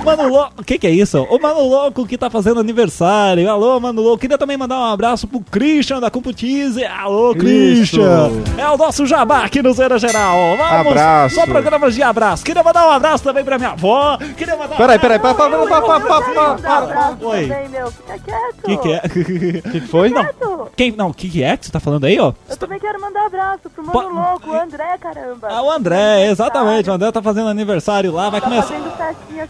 O 0.05 0.15
Mano 0.15 0.29
Louco, 0.29 0.53
o 0.59 0.63
que 0.63 0.77
que 0.77 0.85
é 0.85 0.91
isso? 0.91 1.24
O 1.31 1.39
Mano 1.41 1.62
Louco 1.67 2.05
que 2.05 2.15
tá 2.15 2.29
fazendo 2.29 2.59
aniversário. 2.59 3.50
Alô, 3.50 3.79
Mano 3.79 4.03
Louco. 4.03 4.19
Queria 4.19 4.38
também 4.38 4.55
mandar 4.55 4.77
um 4.77 4.85
abraço 4.93 5.27
pro 5.27 5.39
Christian 5.39 6.00
da 6.00 6.12
Computize. 6.12 6.85
Alô, 6.85 7.31
Isso. 7.31 7.39
Christian. 7.39 8.31
É 8.55 8.69
o 8.69 8.77
nosso 8.77 9.03
jabá 9.07 9.43
aqui 9.43 9.63
no 9.63 9.74
Zera 9.74 9.97
Geral. 9.97 10.57
Vamos, 10.57 10.88
Abraço. 10.91 11.35
Só 11.35 11.45
programas 11.47 11.95
de 11.95 12.03
abraço. 12.03 12.45
Queria 12.45 12.62
mandar 12.62 12.88
um 12.88 12.91
abraço 12.91 13.24
também 13.24 13.43
pra 13.43 13.57
minha 13.57 13.71
avó. 13.71 14.15
Queria 14.38 14.55
mandar 14.55 14.75
um 14.75 14.77
Peraí, 14.77 15.00
peraí, 15.00 15.17
para, 15.17 15.33
para, 15.33 15.50
para, 15.50 15.67
para, 15.67 15.81
para, 15.81 15.97
um 15.97 16.57
para. 16.62 16.77
abraço 16.77 17.17
Oi. 17.25 17.47
também, 17.47 17.69
meu. 17.69 17.91
Fica 17.91 18.19
quieto. 18.19 18.59
O 18.59 18.62
que, 18.63 18.77
que 18.77 18.91
é? 18.91 18.97
O 18.97 19.09
que 19.71 19.71
que 19.71 19.81
foi? 19.88 20.12
Quieto. 20.12 20.71
Quem, 20.75 20.91
não, 20.91 21.09
o 21.09 21.13
que, 21.15 21.29
que 21.29 21.41
é 21.43 21.57
que 21.57 21.65
você 21.65 21.71
tá 21.71 21.79
falando 21.79 22.05
aí, 22.05 22.19
ó? 22.19 22.31
Eu 22.47 22.57
também 22.57 22.79
quero 22.79 23.01
mandar 23.01 23.25
abraço 23.25 23.69
pro 23.74 23.83
Mano 23.83 24.13
Louco, 24.13 24.51
o 24.51 24.53
André, 24.53 24.97
caramba. 25.00 25.47
Ah, 25.50 25.63
o 25.63 25.71
André, 25.71 26.27
exatamente. 26.29 26.89
O 26.91 26.93
André 26.93 27.12
tá 27.12 27.24
fazendo 27.24 27.47
aniversário 27.50 28.12
lá, 28.13 28.29
vai 28.29 28.39
Tá 28.39 28.47
começar. 28.47 28.67
fazendo 28.67 28.91
festinha, 28.97 29.50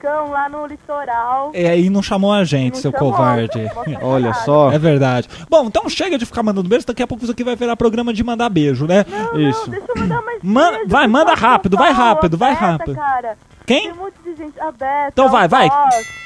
churrascão 0.00 0.30
lá 0.30 0.48
no 0.48 0.66
litoral. 0.66 1.52
E 1.54 1.66
aí 1.66 1.90
não 1.90 2.02
chamou 2.02 2.32
a 2.32 2.44
gente, 2.44 2.74
Não 2.74 2.80
seu 2.82 2.92
chamou, 2.92 3.12
covarde. 3.12 3.70
Olha 4.02 4.32
só. 4.34 4.70
É 4.72 4.78
verdade. 4.78 5.28
Bom, 5.48 5.66
então 5.66 5.88
chega 5.88 6.18
de 6.18 6.26
ficar 6.26 6.42
mandando 6.42 6.68
beijo, 6.68 6.86
daqui 6.86 7.02
a 7.02 7.06
pouco 7.06 7.24
isso 7.24 7.32
aqui 7.32 7.44
vai 7.44 7.56
virar 7.56 7.76
programa 7.76 8.12
de 8.12 8.22
mandar 8.22 8.48
beijo, 8.48 8.86
né? 8.86 9.04
Não, 9.08 9.40
Isso. 9.40 9.62
não, 9.70 9.70
deixa 9.70 9.86
eu 9.94 10.00
mandar 10.02 10.22
mais 10.22 10.42
Man- 10.42 10.70
beijo 10.72 10.88
vai, 10.88 11.06
manda 11.06 11.34
rápido, 11.34 11.76
vai 11.76 11.92
rápido, 11.92 12.36
vai 12.36 12.52
rápido. 12.54 12.94
Cara. 12.94 13.36
Quem? 13.66 13.82
Tem 13.82 13.92
um 13.92 13.96
monte 13.96 14.14
de 14.24 14.36
gente 14.36 14.60
aberta. 14.60 15.10
Então 15.12 15.28
vai, 15.28 15.48
vai. 15.48 15.68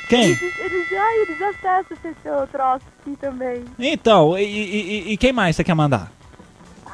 Quem? 0.08 0.24
Eles, 0.24 0.42
eles, 0.42 0.86
ai, 0.92 1.16
eles 1.22 1.40
acessam 1.42 1.84
esse 2.04 2.14
seu 2.22 2.46
troço 2.48 2.84
aqui 3.00 3.16
também. 3.18 3.64
Então, 3.78 4.36
e- 4.36 4.42
e- 4.44 5.12
e 5.12 5.16
quem 5.16 5.32
mais 5.32 5.56
você 5.56 5.64
quer 5.64 5.74
mandar? 5.74 6.10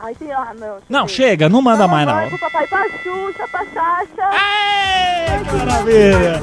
Ai, 0.03 0.15
tem. 0.15 0.33
Ah, 0.33 0.55
não. 0.59 0.79
Não, 0.89 1.09
chega, 1.09 1.49
não 1.49 1.63
manda 1.63 1.87
mais 1.89 2.07
não. 2.07 2.29
Pro 2.29 2.39
papai, 2.39 2.67
pra 2.67 2.89
Xuxa, 3.03 3.49
pra 3.51 3.65
Xaxa. 3.65 4.29
Aê, 4.31 5.29
Ai, 5.29 5.45
maravilha. 5.59 6.43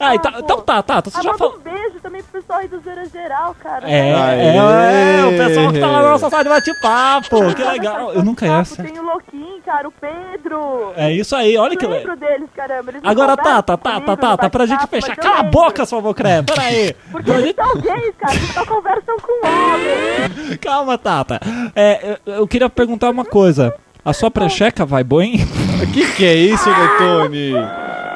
Ah, 0.00 0.14
então, 0.14 0.32
então 0.38 0.60
tá, 0.60 0.82
tá, 0.82 1.00
você 1.04 1.18
Ah, 1.18 1.22
já 1.22 1.34
falou. 1.34 1.56
um 1.56 1.58
beijo 1.58 1.98
também 2.02 2.22
pro 2.22 2.40
pessoal 2.40 2.60
aí 2.60 2.68
do 2.68 2.78
Zera 2.80 3.04
Geral, 3.06 3.54
cara. 3.60 3.90
É, 3.90 4.10
é, 4.10 5.16
é, 5.20 5.24
o 5.26 5.30
pessoal 5.46 5.72
que 5.72 5.80
tá 5.80 5.86
lá 5.88 6.02
na 6.02 6.08
nossa 6.10 6.30
sala 6.30 6.42
de 6.44 6.48
bate-papo, 6.50 7.54
que 7.54 7.62
legal. 7.64 8.12
Eu 8.12 8.22
nunca 8.24 8.46
ia. 8.46 8.62
Tem 8.64 8.98
o 8.98 9.02
Louquinho, 9.02 9.60
cara, 9.64 9.88
o 9.88 9.92
Pedro. 9.92 10.92
É 10.96 11.12
isso 11.12 11.34
aí, 11.34 11.56
olha 11.56 11.76
que 11.76 11.84
Eu 11.84 11.90
legal. 11.90 12.14
lembro 12.14 12.28
deles, 12.28 12.48
caramba. 12.54 12.90
Eles 12.92 13.02
Agora, 13.04 13.36
Tata, 13.36 13.76
Tata, 13.76 14.16
Tata, 14.16 14.50
pra 14.50 14.66
gente 14.66 14.86
fechar. 14.86 15.16
Cala 15.16 15.40
a 15.40 15.42
boca, 15.42 15.84
sua 15.84 16.00
vocré. 16.00 16.42
Pera 16.42 16.62
aí. 16.62 16.94
Porque 17.10 17.30
eles 17.30 17.54
são 17.56 17.74
gays, 17.80 18.14
cara. 18.18 18.34
Eles 18.34 18.54
só 18.54 18.64
conversam 18.66 19.16
com 19.18 19.46
homens. 19.46 20.56
Calma, 20.62 20.96
Tata. 20.96 21.40
É, 21.74 22.16
eu, 22.24 22.34
eu 22.34 22.46
queria 22.48 22.68
perguntar 22.70 23.10
uma 23.10 23.24
coisa. 23.24 23.74
A 24.04 24.12
sua 24.12 24.30
precheca 24.30 24.86
vai 24.86 25.02
bem? 25.04 25.34
O 25.82 25.92
que 25.92 26.12
que 26.12 26.24
é 26.24 26.34
isso, 26.34 26.64
Detone? 26.64 27.52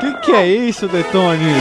O 0.02 0.14
que 0.14 0.21
que 0.21 0.32
é 0.32 0.47
isso, 0.49 0.88
Detone? 0.88 1.52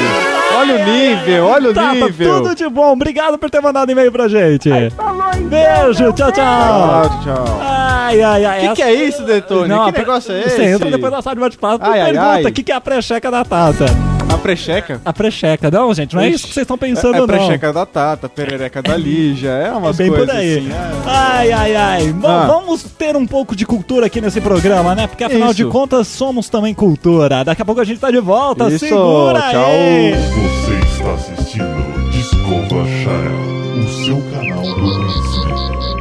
Olha 0.57 0.75
o 0.75 0.85
nível, 0.85 1.45
olha 1.45 1.69
o 1.69 1.73
Tata, 1.73 1.93
nível. 1.93 2.41
tudo 2.43 2.55
de 2.55 2.67
bom. 2.69 2.91
Obrigado 2.93 3.37
por 3.37 3.49
ter 3.49 3.61
mandado 3.61 3.91
e-mail 3.91 4.11
pra 4.11 4.27
gente. 4.27 4.69
Falou, 4.95 5.29
então, 5.35 5.47
Beijo, 5.49 6.11
tchau, 6.13 6.31
tchau. 6.31 6.33
Tchau, 6.33 7.21
tchau. 7.23 7.59
Ai, 7.61 8.21
ai, 8.21 8.45
ai. 8.45 8.65
O 8.65 8.69
que 8.69 8.75
que 8.77 8.81
é 8.81 8.93
isso, 8.93 9.23
Detone? 9.23 9.69
Não, 9.69 9.91
que 9.91 9.99
negócio 9.99 10.33
é 10.33 10.39
esse? 10.41 10.55
Você 10.55 10.63
entra 10.65 10.89
depois 10.91 11.11
da 11.11 11.21
sala 11.21 11.35
de 11.35 11.41
bate-papo 11.41 11.85
e 11.85 11.89
Ai, 11.89 11.99
ai, 12.01 12.11
pergunta 12.11 12.31
ai. 12.33 12.45
o 12.45 12.51
que, 12.51 12.63
que 12.63 12.71
é 12.71 12.75
a 12.75 12.81
precheca 12.81 13.29
da 13.31 13.45
Tata. 13.45 13.85
A 14.33 14.37
precheca? 14.37 15.01
A 15.05 15.13
precheca. 15.13 15.69
Não, 15.69 15.93
gente, 15.93 16.15
não 16.15 16.21
é 16.21 16.29
isso 16.29 16.47
que 16.47 16.53
vocês 16.53 16.63
estão 16.63 16.77
pensando, 16.77 17.13
é, 17.13 17.17
é 17.17 17.19
não. 17.19 17.27
precheca 17.27 17.71
da 17.73 17.85
Tata, 17.85 18.27
perereca 18.29 18.81
da 18.81 18.95
Lígia, 18.97 19.49
é 19.49 19.71
umas 19.71 19.97
Bem 19.97 20.07
coisas 20.09 20.27
por 20.27 20.35
aí. 20.35 20.57
assim. 20.57 20.71
é. 20.71 20.75
Ai, 21.05 21.51
ai, 21.51 21.75
ai. 21.75 22.13
Bom, 22.13 22.27
Ah. 22.27 22.45
vamos 22.47 22.83
ter 22.83 23.15
um 23.15 23.27
pouco 23.27 23.55
de 23.55 23.65
cultura 23.65 24.05
aqui 24.07 24.19
nesse 24.21 24.39
programa, 24.41 24.95
né? 24.95 25.05
Porque 25.07 25.23
afinal 25.23 25.53
de 25.53 25.63
Isso. 25.63 25.71
contas 25.71 26.07
somos 26.07 26.49
também 26.49 26.73
cultura. 26.73 27.43
Daqui 27.43 27.61
a 27.61 27.65
pouco 27.65 27.81
a 27.81 27.83
gente 27.85 27.99
tá 27.99 28.09
de 28.09 28.19
volta. 28.19 28.67
Isso, 28.69 28.79
Segura 28.79 29.39
tchau. 29.51 29.65
aí. 29.65 30.13
Você 30.13 30.73
está 30.93 31.11
assistindo 31.13 32.11
Discover 32.11 32.85
Channel, 33.03 33.83
o 33.83 33.87
seu 34.05 34.21
canal 34.31 34.61
do 34.63 34.75
conhecimento. 34.75 35.91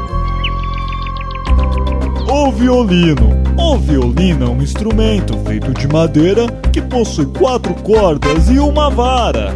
O 2.33 2.53
violino. 2.53 3.50
O 3.71 3.79
violino 3.79 4.47
é 4.47 4.49
um 4.49 4.61
instrumento 4.61 5.39
feito 5.47 5.73
de 5.73 5.87
madeira 5.87 6.49
que 6.73 6.83
possui 6.83 7.27
quatro 7.27 7.73
cordas 7.73 8.51
e 8.51 8.59
uma 8.59 8.91
vara. 8.91 9.55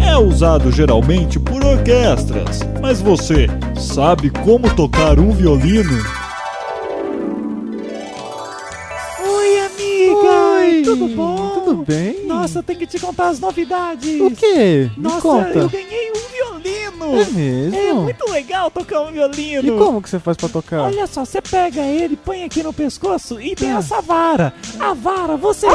É 0.00 0.16
usado 0.16 0.72
geralmente 0.72 1.38
por 1.38 1.62
orquestras, 1.62 2.60
mas 2.80 3.02
você 3.02 3.48
sabe 3.78 4.30
como 4.30 4.74
tocar 4.74 5.18
um 5.18 5.32
violino? 5.32 5.92
Oi, 9.22 9.60
amiga! 9.60 10.30
Oi, 10.56 10.82
tudo 10.82 11.08
bom? 11.08 11.50
Tudo 11.62 11.84
bem? 11.86 12.24
Nossa, 12.26 12.62
tem 12.62 12.74
que 12.74 12.86
te 12.86 12.98
contar 12.98 13.28
as 13.28 13.38
novidades. 13.38 14.18
O 14.18 14.30
quê? 14.30 14.90
Me 14.96 15.02
Nossa, 15.02 15.20
conta. 15.20 15.58
eu 15.58 15.68
ganhei 15.68 15.91
violino. 17.10 17.22
É 17.22 17.24
mesmo? 17.70 17.76
É 17.76 17.92
muito 18.04 18.30
legal 18.30 18.70
tocar 18.70 19.00
um 19.02 19.12
violino. 19.12 19.74
E 19.74 19.78
como 19.78 20.00
que 20.02 20.08
você 20.08 20.18
faz 20.18 20.36
pra 20.36 20.48
tocar? 20.48 20.82
Olha 20.82 21.06
só, 21.06 21.24
você 21.24 21.40
pega 21.42 21.80
ele, 21.82 22.16
põe 22.16 22.44
aqui 22.44 22.62
no 22.62 22.72
pescoço 22.72 23.40
e 23.40 23.54
tem 23.54 23.72
Ah. 23.72 23.78
essa 23.78 24.00
vara. 24.00 24.52
A 24.80 24.94
vara, 24.94 25.36
você. 25.36 25.66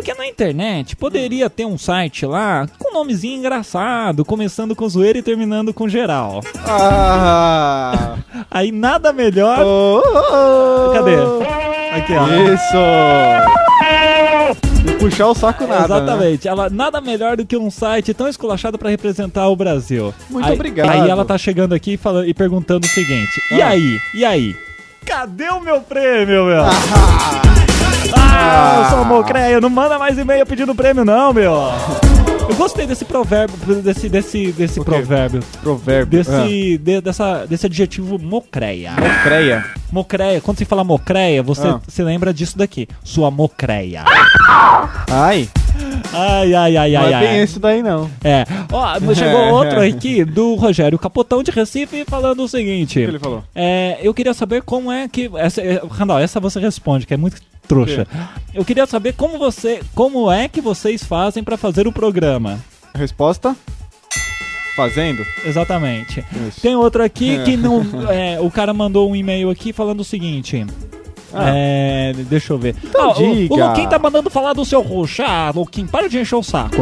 Porque 0.00 0.14
na 0.14 0.26
internet 0.26 0.96
poderia 0.96 1.50
ter 1.50 1.66
um 1.66 1.76
site 1.76 2.24
lá 2.24 2.66
com 2.78 2.88
um 2.90 2.94
nomezinho 2.94 3.36
engraçado, 3.38 4.24
começando 4.24 4.74
com 4.74 4.88
zoeira 4.88 5.18
e 5.18 5.22
terminando 5.22 5.74
com 5.74 5.86
geral. 5.86 6.40
Ah! 6.66 8.16
Aí 8.50 8.72
nada 8.72 9.12
melhor. 9.12 9.58
Oh, 9.62 10.00
oh, 10.02 10.88
oh. 10.88 10.92
Cadê? 10.94 11.16
Aqui, 11.96 12.14
ó. 12.14 12.26
Isso! 12.54 12.76
E 14.88 14.92
puxar 14.94 15.26
o 15.26 15.34
saco 15.34 15.66
nada. 15.66 15.80
né? 15.80 15.84
Exatamente. 15.84 16.48
Ela 16.48 16.70
nada 16.70 16.98
melhor 17.02 17.36
do 17.36 17.44
que 17.44 17.58
um 17.58 17.70
site 17.70 18.14
tão 18.14 18.26
esculachado 18.26 18.78
pra 18.78 18.88
representar 18.88 19.48
o 19.48 19.56
Brasil. 19.56 20.14
Muito 20.30 20.46
Aí- 20.48 20.54
obrigado. 20.54 20.88
Aí 20.88 21.10
ela 21.10 21.26
tá 21.26 21.36
chegando 21.36 21.74
aqui 21.74 21.92
e, 21.92 21.96
falando, 21.98 22.26
e 22.26 22.32
perguntando 22.32 22.86
o 22.86 22.90
seguinte: 22.90 23.38
E 23.52 23.60
Ah. 23.60 23.68
aí? 23.68 24.00
E 24.14 24.24
aí? 24.24 24.56
Cadê 25.04 25.50
o 25.50 25.60
meu 25.60 25.80
prêmio, 25.82 26.46
meu? 26.46 26.62
Ah, 26.64 26.70
eu 28.40 28.90
sou 28.90 29.04
mocreia, 29.04 29.60
não 29.60 29.70
manda 29.70 29.98
mais 29.98 30.16
e-mail 30.18 30.44
pedindo 30.46 30.74
prêmio, 30.74 31.04
não, 31.04 31.32
meu. 31.32 31.52
Eu 32.48 32.56
gostei 32.56 32.86
desse 32.86 33.04
provérbio, 33.04 33.56
desse, 33.82 34.08
desse, 34.08 34.52
desse 34.52 34.82
provérbio. 34.82 35.40
Provérbio. 35.62 36.18
Desse, 36.18 36.78
de- 36.78 37.00
dessa, 37.00 37.46
desse 37.46 37.66
adjetivo 37.66 38.18
mocreia. 38.18 38.92
Mocreia. 38.92 39.64
Mocreia. 39.92 40.40
Quando 40.40 40.58
você 40.58 40.64
fala 40.64 40.82
mocreia, 40.82 41.42
você 41.42 41.68
Ah. 41.68 41.80
se 41.86 42.02
lembra 42.02 42.34
disso 42.34 42.58
daqui. 42.58 42.88
Sua 43.04 43.30
mocreia. 43.30 44.02
Ai. 45.10 45.48
Ai, 46.12 46.54
ai, 46.54 46.76
ai, 46.76 46.92
Não 46.92 47.00
ai, 47.02 47.12
é 47.14 47.18
bem 47.20 47.28
ai. 47.28 47.40
esse 47.42 47.58
daí, 47.60 47.82
não. 47.82 48.10
É. 48.24 48.44
Ó, 48.72 49.14
chegou 49.14 49.40
outro 49.54 49.80
aqui 49.80 50.24
do 50.24 50.54
Rogério 50.56 50.98
Capotão 50.98 51.42
de 51.42 51.50
Recife 51.52 52.04
falando 52.06 52.42
o 52.42 52.48
seguinte. 52.48 52.98
O 52.98 53.02
que 53.02 53.08
ele 53.10 53.18
falou? 53.18 53.44
É, 53.54 53.98
eu 54.02 54.12
queria 54.12 54.34
saber 54.34 54.62
como 54.62 54.90
é 54.90 55.08
que. 55.08 55.30
Essa, 55.36 55.60
é, 55.62 55.80
Randall, 55.88 56.18
essa 56.18 56.40
você 56.40 56.58
responde, 56.58 57.06
que 57.06 57.14
é 57.14 57.16
muito 57.16 57.36
trouxa. 57.74 58.06
Eu 58.52 58.64
queria 58.64 58.84
saber 58.86 59.12
como 59.14 59.38
você. 59.38 59.80
Como 59.94 60.30
é 60.30 60.48
que 60.48 60.60
vocês 60.60 61.04
fazem 61.04 61.42
pra 61.44 61.56
fazer 61.56 61.86
o 61.86 61.92
programa? 61.92 62.58
Resposta? 62.94 63.54
Fazendo? 64.76 65.24
Exatamente. 65.44 66.24
Isso. 66.48 66.60
Tem 66.60 66.74
outro 66.74 67.02
aqui 67.02 67.36
É. 67.36 67.42
que 67.44 67.56
não. 67.56 67.80
é, 68.10 68.40
o 68.40 68.50
cara 68.50 68.72
mandou 68.74 69.10
um 69.10 69.14
e-mail 69.14 69.50
aqui 69.50 69.72
falando 69.72 70.00
o 70.00 70.04
seguinte. 70.04 70.66
Ah. 71.32 71.44
É, 71.54 72.12
deixa 72.28 72.52
eu 72.52 72.58
ver. 72.58 72.74
Então 72.82 73.10
Ah, 73.10 73.10
o, 73.10 73.34
diga. 73.34 73.54
o 73.54 73.68
Luquim 73.68 73.88
tá 73.88 73.98
mandando 73.98 74.28
falar 74.30 74.52
do 74.52 74.64
seu 74.64 74.80
roxo. 74.82 75.22
Ah, 75.22 75.52
Luquim, 75.54 75.86
para 75.86 76.08
de 76.08 76.18
encher 76.18 76.34
o 76.36 76.42
saco. 76.42 76.76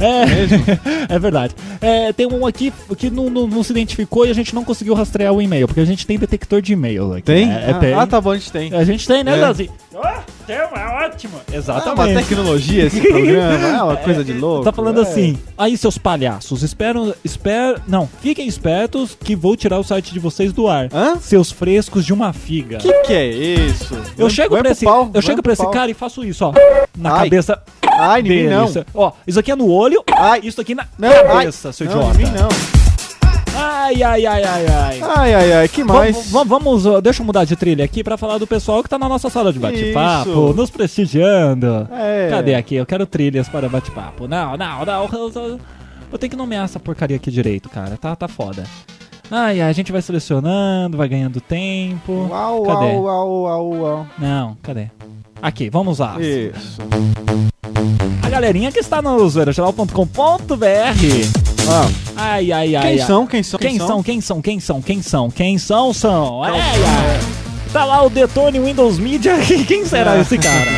É, 0.00 1.06
é 1.14 1.18
verdade. 1.18 1.54
É, 1.80 2.12
tem 2.12 2.26
um 2.26 2.46
aqui 2.46 2.72
que 2.96 3.10
não, 3.10 3.28
não- 3.30 3.46
não 3.46 3.62
se 3.62 3.72
identificou 3.72 4.26
e 4.26 4.30
a 4.30 4.34
gente 4.34 4.54
não 4.54 4.64
conseguiu 4.64 4.94
rastrear 4.94 5.32
o 5.32 5.40
e-mail, 5.42 5.66
porque 5.66 5.80
a 5.80 5.84
gente 5.84 6.06
tem 6.06 6.18
detector 6.18 6.60
de 6.62 6.72
e-mail 6.72 7.12
aqui. 7.12 7.22
Tem? 7.22 7.50
É, 7.50 7.54
é, 7.54 7.70
ah, 7.70 7.74
tem. 7.78 7.94
ah, 7.94 8.06
tá 8.06 8.20
bom, 8.20 8.30
a 8.30 8.36
gente 8.38 8.52
tem. 8.52 8.72
A 8.74 8.84
gente 8.84 9.06
tem, 9.06 9.24
né, 9.24 9.36
É. 9.36 9.40
Dazi? 9.40 9.70
Tem, 10.48 10.56
é 10.56 11.04
ótimo. 11.04 11.34
É 11.46 11.50
uma 11.50 11.58
Exatamente. 11.58 12.14
tecnologia 12.26 12.86
esse 12.86 13.02
programa, 13.02 13.68
é 13.68 13.82
uma 13.82 13.96
coisa 13.98 14.24
de 14.24 14.32
louco. 14.32 14.64
Tá 14.64 14.72
falando 14.72 15.00
é. 15.00 15.02
assim, 15.02 15.38
aí 15.58 15.76
seus 15.76 15.98
palhaços, 15.98 16.62
esperam, 16.62 17.14
esper, 17.22 17.78
não, 17.86 18.08
fiquem 18.22 18.48
espertos 18.48 19.14
que 19.22 19.36
vou 19.36 19.54
tirar 19.54 19.78
o 19.78 19.84
site 19.84 20.10
de 20.10 20.18
vocês 20.18 20.50
do 20.50 20.66
ar. 20.66 20.88
Hã? 20.90 21.18
Seus 21.20 21.52
frescos 21.52 22.06
de 22.06 22.14
uma 22.14 22.32
figa. 22.32 22.78
Que 22.78 22.90
que 23.02 23.12
é 23.12 23.26
isso? 23.26 23.94
Eu 24.16 24.24
Vai- 24.26 24.30
chego 24.30 24.56
pro 24.56 24.68
esse, 24.68 24.84
pau, 24.86 25.10
eu 25.12 25.20
chego 25.20 25.34
pro 25.36 25.42
pra 25.42 25.52
esse 25.52 25.62
pau. 25.62 25.70
cara 25.70 25.90
e 25.90 25.94
faço 25.94 26.24
isso, 26.24 26.46
ó, 26.46 26.52
na 26.96 27.12
Ai. 27.12 27.24
cabeça 27.24 27.62
Ai, 27.86 28.22
dele. 28.22 28.48
não. 28.48 28.72
Ó, 28.94 29.12
isso 29.26 29.38
aqui 29.38 29.52
é 29.52 29.56
no 29.56 29.68
olho, 29.68 30.02
Ai. 30.16 30.40
isso 30.42 30.60
aqui 30.62 30.74
na 30.74 30.86
Não, 30.98 31.10
cabeça, 31.10 31.68
ai. 31.68 31.72
seu 31.74 31.86
não, 31.86 31.92
idiota. 32.10 32.14
em 32.22 32.24
mim 32.24 32.30
não. 32.30 32.77
Ai, 33.60 34.00
ai, 34.02 34.24
ai, 34.26 34.44
ai, 34.44 34.66
ai. 34.66 35.00
Ai, 35.02 35.34
ai, 35.34 35.52
ai, 35.52 35.68
que 35.68 35.82
mais? 35.82 36.30
Vamos, 36.30 36.84
vamos, 36.84 37.02
deixa 37.02 37.22
eu 37.22 37.26
mudar 37.26 37.44
de 37.44 37.56
trilha 37.56 37.84
aqui 37.84 38.04
pra 38.04 38.16
falar 38.16 38.38
do 38.38 38.46
pessoal 38.46 38.82
que 38.84 38.88
tá 38.88 38.96
na 38.98 39.08
nossa 39.08 39.28
sala 39.28 39.52
de 39.52 39.58
bate-papo, 39.58 40.52
nos 40.52 40.70
prestigiando. 40.70 41.88
É. 41.90 42.28
Cadê 42.30 42.54
aqui? 42.54 42.76
Eu 42.76 42.86
quero 42.86 43.04
trilhas 43.04 43.48
para 43.48 43.68
bate-papo. 43.68 44.28
Não, 44.28 44.56
não, 44.56 44.84
não. 44.84 45.08
Eu, 46.12 46.18
tenho 46.18 46.30
que 46.30 46.36
nomear 46.36 46.64
essa 46.64 46.78
porcaria 46.78 47.16
aqui 47.16 47.32
direito, 47.32 47.68
cara. 47.68 47.96
Tá, 47.96 48.14
tá 48.14 48.28
foda. 48.28 48.62
Ai, 49.30 49.60
ai, 49.60 49.68
a 49.68 49.72
gente 49.72 49.90
vai 49.90 50.00
selecionando, 50.00 50.96
vai 50.96 51.08
ganhando 51.08 51.40
tempo. 51.40 52.28
Uau, 52.30 52.62
Cadê? 52.62 52.86
uau, 52.86 53.02
uau, 53.02 53.42
uau, 53.42 53.74
uau. 53.74 54.06
Não, 54.18 54.56
cadê? 54.62 54.86
Aqui, 55.42 55.68
vamos 55.68 55.98
lá. 55.98 56.16
Isso. 56.20 56.78
A 58.22 58.30
galerinha 58.30 58.70
que 58.70 58.78
está 58.78 59.02
no 59.02 59.28
zoeirageral.com.br. 59.28 61.57
Ah, 61.70 61.88
Ai, 62.16 62.52
ai, 62.52 62.74
ai. 62.76 62.82
quem 62.82 63.00
ai. 63.00 63.06
são? 63.06 63.26
Quem 63.26 63.42
são? 63.42 63.58
Quem 63.60 63.78
são? 63.78 64.02
Quem 64.02 64.20
são? 64.20 64.40
Quem 64.42 64.60
são? 64.60 64.80
Quem 64.82 65.02
são? 65.02 65.30
Quem 65.30 65.58
são? 65.58 65.92
São. 65.92 66.42
Ai, 66.44 66.52
ai. 66.60 67.20
Tá 67.72 67.84
lá 67.84 68.02
o 68.02 68.08
Detone 68.10 68.58
Windows 68.58 68.98
Media. 68.98 69.34
Quem 69.66 69.84
será 69.84 70.12
Ah. 70.12 70.20
esse 70.20 70.38
cara? 70.38 70.70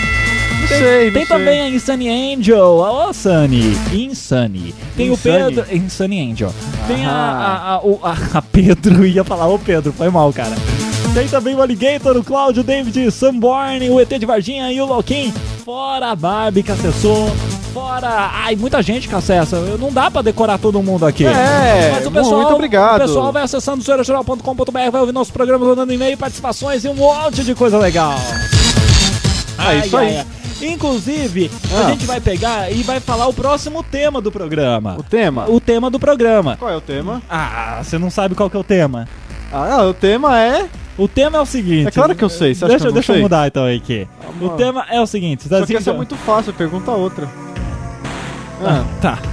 Não 0.60 0.68
Tem, 0.68 0.78
sei, 0.78 1.04
não 1.06 1.12
tem 1.12 1.26
sei. 1.26 1.36
também 1.36 1.60
a 1.60 1.68
Insane 1.68 2.34
Angel. 2.34 2.84
Alô, 2.84 3.12
Sunny. 3.12 3.76
Insane. 3.92 4.74
Tem 4.96 5.08
Insane. 5.08 5.10
o 5.10 5.46
Pedro. 5.46 5.76
Insane 5.76 6.30
Angel. 6.32 6.54
Tem 6.86 7.06
a, 7.06 7.10
a, 7.10 7.72
a, 7.74 7.78
o- 7.80 8.00
a, 8.02 8.16
a 8.38 8.42
Pedro. 8.42 9.06
Ia 9.06 9.22
falar 9.24 9.46
o 9.48 9.58
Pedro. 9.58 9.92
Foi 9.92 10.10
mal, 10.10 10.32
cara. 10.32 10.54
Tem 11.14 11.26
também 11.28 11.54
o 11.54 11.62
Alligator, 11.62 12.16
o 12.16 12.22
Cláudio, 12.22 12.60
o 12.62 12.64
David, 12.64 13.10
Sunborn, 13.10 13.88
o 13.90 14.00
ET 14.00 14.08
de 14.16 14.26
Varginha 14.26 14.70
e 14.72 14.80
o 14.80 14.86
Loquim. 14.86 15.32
Fora 15.64 16.10
a 16.10 16.16
Barbie 16.16 16.62
que 16.62 16.70
acessou. 16.72 17.30
Fora. 17.72 18.30
Ai, 18.32 18.56
muita 18.56 18.82
gente 18.82 19.08
que 19.08 19.14
acessa. 19.14 19.56
Não 19.78 19.92
dá 19.92 20.10
pra 20.10 20.22
decorar 20.22 20.58
todo 20.58 20.82
mundo 20.82 21.06
aqui. 21.06 21.24
É, 21.24 21.92
Mas 21.94 22.06
o 22.06 22.10
pessoal, 22.10 22.40
muito 22.40 22.54
obrigado. 22.54 22.96
O 22.96 23.06
pessoal 23.06 23.32
vai 23.32 23.42
acessando 23.44 23.82
zoeirageral.com.br, 23.82 24.70
vai 24.90 25.00
ouvir 25.00 25.12
nossos 25.12 25.32
programas, 25.32 25.68
mandando 25.68 25.92
e-mail, 25.92 26.16
participações 26.18 26.84
e 26.84 26.88
um 26.88 26.94
monte 26.94 27.44
de 27.44 27.54
coisa 27.54 27.78
legal. 27.78 28.14
Ah, 29.58 29.74
isso 29.74 29.96
aí. 29.96 30.24
Inclusive, 30.62 31.50
Ah. 31.74 31.86
a 31.86 31.90
gente 31.90 32.04
vai 32.04 32.20
pegar 32.20 32.70
e 32.70 32.82
vai 32.82 33.00
falar 33.00 33.26
o 33.28 33.32
próximo 33.32 33.82
tema 33.82 34.20
do 34.20 34.30
programa. 34.30 34.96
O 34.98 35.02
tema? 35.02 35.46
O 35.48 35.58
tema 35.60 35.90
do 35.90 35.98
programa. 35.98 36.56
Qual 36.58 36.70
é 36.70 36.76
o 36.76 36.80
tema? 36.82 37.22
Ah, 37.30 37.80
você 37.82 37.96
não 37.98 38.10
sabe 38.10 38.34
qual 38.34 38.50
que 38.50 38.56
é 38.56 38.60
o 38.60 38.64
tema. 38.64 39.08
Ah, 39.52 39.84
o 39.84 39.94
tema 39.94 40.38
é... 40.38 40.66
O 40.98 41.08
tema 41.08 41.38
é 41.38 41.40
o 41.40 41.46
seguinte. 41.46 41.88
É 41.88 41.90
claro 41.90 42.14
que 42.14 42.22
eu 42.22 42.28
sei, 42.28 42.54
você 42.54 42.64
acha 42.66 42.72
deixa 42.72 42.84
que 42.84 42.88
eu 42.88 42.92
deixa 42.92 43.12
eu 43.14 43.20
mudar 43.22 43.46
então 43.46 43.64
aqui. 43.64 44.06
o 44.38 44.44
mano. 44.44 44.56
tema 44.58 44.84
é 44.90 45.00
o 45.00 45.06
seguinte. 45.06 45.44
Só 45.44 45.48
que 45.48 45.60
Zezinho- 45.60 45.78
essa 45.78 45.90
é 45.90 45.94
muito 45.94 46.14
fácil, 46.14 46.52
pergunta 46.52 46.90
outra. 46.90 47.26
Ah, 48.64 48.84
tá. 49.00 49.18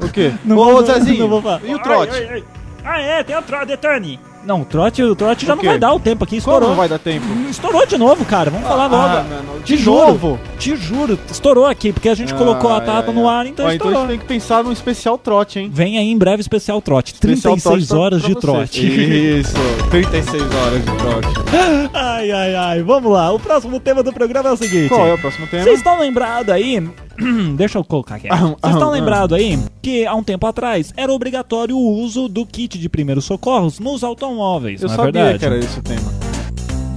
O 0.00 0.08
quê? 0.08 0.32
Não 0.44 0.56
Ô, 0.56 0.64
vou- 0.74 0.86
Zezinho, 0.86 1.18
não 1.18 1.28
vou 1.28 1.42
falar. 1.42 1.60
e 1.64 1.74
o 1.74 1.78
trote? 1.80 2.12
Ai, 2.14 2.22
ai, 2.24 2.34
ai. 2.34 2.44
Ah, 2.84 3.00
é, 3.00 3.22
tem 3.24 3.36
o 3.36 3.42
trote, 3.42 3.66
Detone. 3.66 4.20
Não, 4.44 4.62
o 4.62 4.64
trote, 4.64 5.02
o 5.02 5.14
trote 5.16 5.44
já 5.44 5.52
O 5.54 5.56
não 5.56 5.60
quê? 5.62 5.68
vai 5.70 5.78
dar 5.78 5.92
o 5.92 5.98
tempo 5.98 6.22
aqui, 6.22 6.40
Como 6.40 6.54
estourou. 6.54 6.68
não 6.68 6.76
vai 6.76 6.88
dar 6.88 7.00
tempo? 7.00 7.26
Estourou 7.50 7.84
de 7.84 7.98
novo, 7.98 8.24
cara. 8.24 8.48
Vamos 8.48 8.66
falar 8.66 8.86
logo. 8.86 9.04
Ah, 9.04 9.24
mano, 9.28 9.60
Te 9.64 9.76
de 9.76 9.82
juro. 9.82 10.06
novo? 10.06 10.40
Te 10.56 10.76
juro. 10.76 11.18
Estourou 11.28 11.66
aqui, 11.66 11.92
porque 11.92 12.08
a 12.08 12.14
gente 12.14 12.32
colocou 12.32 12.70
a 12.70 12.78
Ai, 12.78 12.86
data 12.86 13.08
ai, 13.10 13.14
no 13.14 13.28
ai. 13.28 13.36
ar, 13.40 13.46
então 13.46 13.66
Ó, 13.66 13.72
então 13.72 13.88
a 13.88 13.90
estourou. 13.90 14.00
gente 14.02 14.08
tem 14.10 14.18
que 14.20 14.24
pensar 14.26 14.62
num 14.62 14.70
especial 14.72 15.18
trote, 15.18 15.58
hein? 15.58 15.70
Vem 15.74 15.98
aí 15.98 16.08
em 16.08 16.16
breve 16.16 16.40
especial 16.40 16.80
trote. 16.80 17.12
Especial 17.14 17.54
36 17.56 17.62
trote 17.62 17.86
pra- 17.88 17.98
horas 17.98 18.20
pra 18.20 18.28
de 18.28 18.34
você. 18.34 18.40
trote. 18.40 19.40
Isso, 19.40 19.54
36 19.90 20.42
horas 20.54 20.84
de 20.84 20.92
trote. 20.96 21.28
ai, 21.92 22.30
ai, 22.30 22.54
ai. 22.54 22.82
Vamos 22.84 23.12
lá. 23.12 23.32
O 23.32 23.40
próximo 23.40 23.80
tema 23.80 24.02
do 24.04 24.12
programa 24.12 24.48
é 24.50 24.52
o 24.52 24.56
seguinte. 24.56 24.88
Qual 24.88 25.04
é 25.04 25.12
o 25.14 25.18
próximo 25.18 25.48
tema? 25.48 25.64
Vocês 25.64 25.78
estão 25.78 25.98
lembrados 25.98 26.54
aí? 26.54 26.88
Deixa 27.56 27.78
eu 27.78 27.84
colocar 27.84 28.16
aqui. 28.16 28.28
Vocês 28.28 28.72
estão 28.74 28.90
lembrados 28.90 29.36
aí 29.36 29.58
que 29.82 30.06
há 30.06 30.14
um 30.14 30.22
tempo 30.22 30.46
atrás 30.46 30.92
era 30.96 31.12
obrigatório 31.12 31.76
o 31.76 31.94
uso 32.00 32.28
do 32.28 32.46
kit 32.46 32.78
de 32.78 32.88
primeiros 32.88 33.24
socorros 33.24 33.78
nos 33.78 34.04
automóveis, 34.04 34.82
Eu 34.82 34.88
não 34.88 34.94
é 34.94 34.96
sabia 34.96 35.12
verdade? 35.12 35.38
que 35.38 35.44
era 35.46 35.58
esse 35.58 35.78
o 35.78 35.82
tema. 35.82 36.12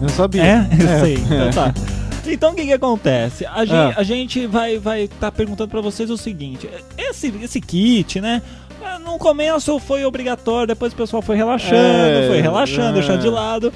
Eu 0.02 0.10
sabia. 0.10 0.44
É? 0.44 0.68
Eu 0.80 0.90
É. 0.90 1.00
sei. 1.00 1.14
Então 1.16 1.50
tá. 1.52 1.74
Então 2.28 2.52
o 2.52 2.56
que 2.56 2.66
que 2.66 2.74
acontece? 2.74 3.46
A 3.48 3.66
gente, 3.66 3.74
Ah. 3.76 3.94
a 3.98 4.04
gente 4.04 4.46
vai 4.46 4.78
vai 4.78 5.08
tá 5.08 5.32
perguntando 5.32 5.70
pra 5.70 5.82
vocês 5.82 6.10
o 6.10 6.18
seguinte, 6.18 6.70
esse 6.98 7.34
esse 7.42 7.60
kit, 7.60 8.22
né? 8.22 8.42
No 9.04 9.18
começo 9.18 9.80
foi 9.80 10.06
obrigatório, 10.06 10.68
depois 10.68 10.94
o 10.94 10.96
pessoal 10.96 11.22
foi 11.22 11.36
relaxando, 11.36 11.76
É, 11.76 12.28
foi 12.28 12.42
relaxando, 12.42 12.90
é. 12.90 12.94
deixando 12.94 13.22
de 13.22 13.30
lado. 13.30 13.72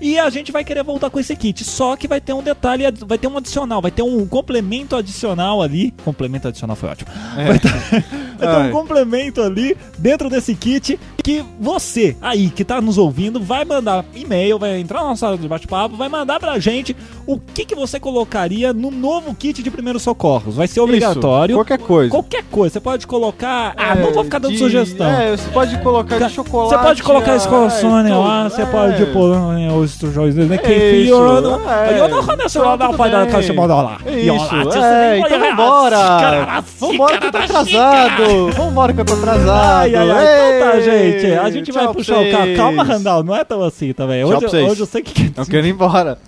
E 0.00 0.18
a 0.18 0.30
gente 0.30 0.50
vai 0.50 0.64
querer 0.64 0.82
voltar 0.82 1.10
com 1.10 1.20
esse 1.20 1.36
kit, 1.36 1.62
só 1.64 1.94
que 1.94 2.08
vai 2.08 2.20
ter 2.20 2.32
um 2.32 2.42
detalhe, 2.42 2.84
vai 3.06 3.18
ter 3.18 3.26
um 3.26 3.36
adicional, 3.36 3.82
vai 3.82 3.90
ter 3.90 4.02
um 4.02 4.26
complemento 4.26 4.96
adicional 4.96 5.60
ali. 5.60 5.92
Complemento 6.04 6.48
adicional 6.48 6.74
foi 6.74 6.88
ótimo. 6.88 7.10
É. 7.36 7.44
Vai 7.46 7.58
ter, 7.58 7.70
vai 8.40 8.62
ter 8.62 8.68
um 8.68 8.72
complemento 8.72 9.42
ali 9.42 9.76
dentro 9.98 10.28
desse 10.28 10.54
kit 10.54 10.98
que 11.22 11.44
você 11.60 12.16
aí 12.20 12.50
que 12.50 12.64
tá 12.64 12.80
nos 12.80 12.98
ouvindo 12.98 13.40
vai 13.40 13.64
mandar 13.64 14.04
e-mail, 14.14 14.58
vai 14.58 14.78
entrar 14.78 15.00
na 15.00 15.08
nossa 15.08 15.20
sala 15.20 15.38
de 15.38 15.46
bate-papo, 15.46 15.96
vai 15.96 16.08
mandar 16.08 16.40
pra 16.40 16.58
gente 16.58 16.96
o 17.26 17.38
que, 17.38 17.64
que 17.64 17.74
você 17.74 18.00
colocaria 18.00 18.72
no 18.72 18.90
novo 18.90 19.34
kit 19.34 19.62
de 19.62 19.70
primeiros 19.70 20.02
socorros. 20.02 20.56
Vai 20.56 20.66
ser 20.66 20.80
obrigatório. 20.80 21.56
qualquer 21.56 21.78
coisa. 21.78 22.10
Qualquer 22.10 22.44
coisa. 22.50 22.72
Você 22.72 22.80
pode 22.80 23.06
colocar. 23.06 23.74
Ah, 23.76 23.92
É, 23.92 24.02
não 24.02 24.12
vou 24.12 24.24
ficar 24.24 24.38
dando 24.38 24.52
de- 24.52 24.58
sugestão. 24.58 25.06
É, 25.06 25.36
você 25.36 25.48
pode 25.50 25.78
colocar 25.78 26.18
de 26.18 26.34
chocolate. 26.34 26.74
Você 26.74 26.78
pode 26.82 27.02
colocar 27.02 27.32
ah, 27.32 27.36
esconsônia 27.36 28.12
é, 28.12 28.16
lá, 28.16 28.44
tudo, 28.44 28.54
você 28.56 28.62
é. 28.62 28.66
pode 28.66 29.06
pôr 29.06 29.36
né, 29.54 29.72
os 29.72 29.96
trojões 29.96 30.34
né, 30.34 30.58
que 30.58 30.72
Isso, 30.72 31.12
eu 31.12 31.40
não. 31.40 31.70
é. 31.70 32.08
Não 32.08 32.24
conheço 32.24 32.58
Então, 32.58 32.70
lá 32.70 32.76
da 32.76 32.92
pai 32.92 33.10
caixa 33.30 33.52
mandar 33.52 33.82
lá. 33.82 33.98
Isso, 34.06 34.78
é, 34.78 35.18
então 35.18 35.40
vambora. 35.40 36.64
Vambora 36.78 37.18
que 37.18 37.26
eu 37.26 37.32
tô 37.32 37.38
atrasado. 37.38 38.22
Vambora 38.56 38.92
que 38.92 39.00
eu 39.00 39.04
tô 39.04 39.14
atrasado. 39.14 39.50
Ai, 39.50 39.94
ai, 39.94 40.10
ai. 40.10 40.56
Então 40.56 40.70
tá, 40.70 40.80
gente. 40.80 41.26
A 41.34 41.50
gente 41.50 41.72
vai 41.72 41.92
puxar 41.92 42.20
o 42.20 42.30
carro. 42.30 42.44
vocês. 42.44 42.56
Calma, 42.56 42.82
Randall. 42.84 43.22
Não 43.22 43.34
é 43.36 43.44
tão 43.44 43.62
assim 43.62 43.92
também. 43.92 44.24
Hoje, 44.24 44.40
vocês. 44.46 44.70
hoje 44.70 44.80
eu 44.80 44.86
sei 44.86 45.02
que. 45.02 45.32
Eu 45.36 45.46
quero 45.46 45.66
ir 45.66 45.70
embora. 45.70 46.18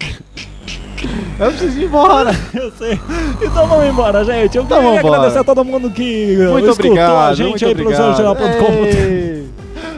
Eu 1.39 1.51
preciso 1.51 1.81
ir 1.81 1.85
embora. 1.87 2.31
Eu 2.55 2.71
sei. 2.79 3.01
Então 3.43 3.67
vamos 3.67 3.87
embora, 3.87 4.25
gente. 4.25 4.57
Eu 4.57 4.63
Então 4.63 4.81
queria 4.81 5.01
agradecer 5.01 5.39
a 5.39 5.45
todo 5.45 5.65
mundo 5.65 5.91
que 5.91 6.37
Muito 6.37 6.71
escutou 6.71 6.91
obrigado. 6.93 7.17
a 7.31 7.35
gente 7.35 7.49
muito 7.51 7.67
aí 7.67 7.75
pelo 7.75 7.89
obrigado. 7.89 8.17
jornal.com. 8.17 8.73
Ei. 8.85 9.51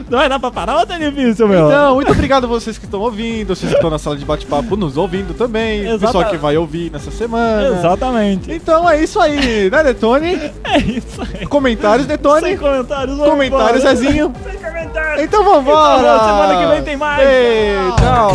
Não 0.09 0.19
vai 0.19 0.29
dar 0.29 0.39
pra 0.39 0.51
parar 0.51 0.77
ou 0.77 0.85
tá 0.85 0.97
difícil, 0.97 1.47
meu? 1.47 1.67
Então, 1.67 1.95
muito 1.95 2.11
obrigado 2.11 2.43
a 2.43 2.47
vocês 2.47 2.77
que 2.77 2.85
estão 2.85 2.99
ouvindo, 3.01 3.55
vocês 3.55 3.71
que 3.71 3.77
estão 3.77 3.89
na 3.89 3.97
sala 3.97 4.15
de 4.15 4.23
bate-papo 4.25 4.75
nos 4.75 4.97
ouvindo 4.97 5.33
também, 5.33 5.93
o 5.93 5.99
pessoal 5.99 6.25
que 6.25 6.37
vai 6.37 6.55
ouvir 6.57 6.91
nessa 6.91 7.09
semana. 7.09 7.77
Exatamente. 7.79 8.51
Então 8.51 8.87
é 8.89 9.01
isso 9.01 9.19
aí, 9.19 9.69
né, 9.69 9.83
Detone? 9.83 10.35
É 10.65 10.77
isso 10.79 11.21
aí. 11.21 11.45
Comentários, 11.45 12.05
Detone? 12.05 12.41
Sem 12.41 12.57
comentários, 12.57 13.17
vamos 13.17 13.31
Comentários, 13.31 13.81
embora. 13.81 13.95
Zezinho? 13.95 14.33
Sem 14.43 14.57
comentário. 14.57 15.23
Então 15.23 15.43
vambora! 15.43 15.99
Então, 15.99 16.25
semana 16.25 16.61
que 16.61 16.73
vem 16.73 16.83
tem 16.83 16.97
mais. 16.97 17.27
Ei, 17.27 17.75
tchau! 17.97 18.31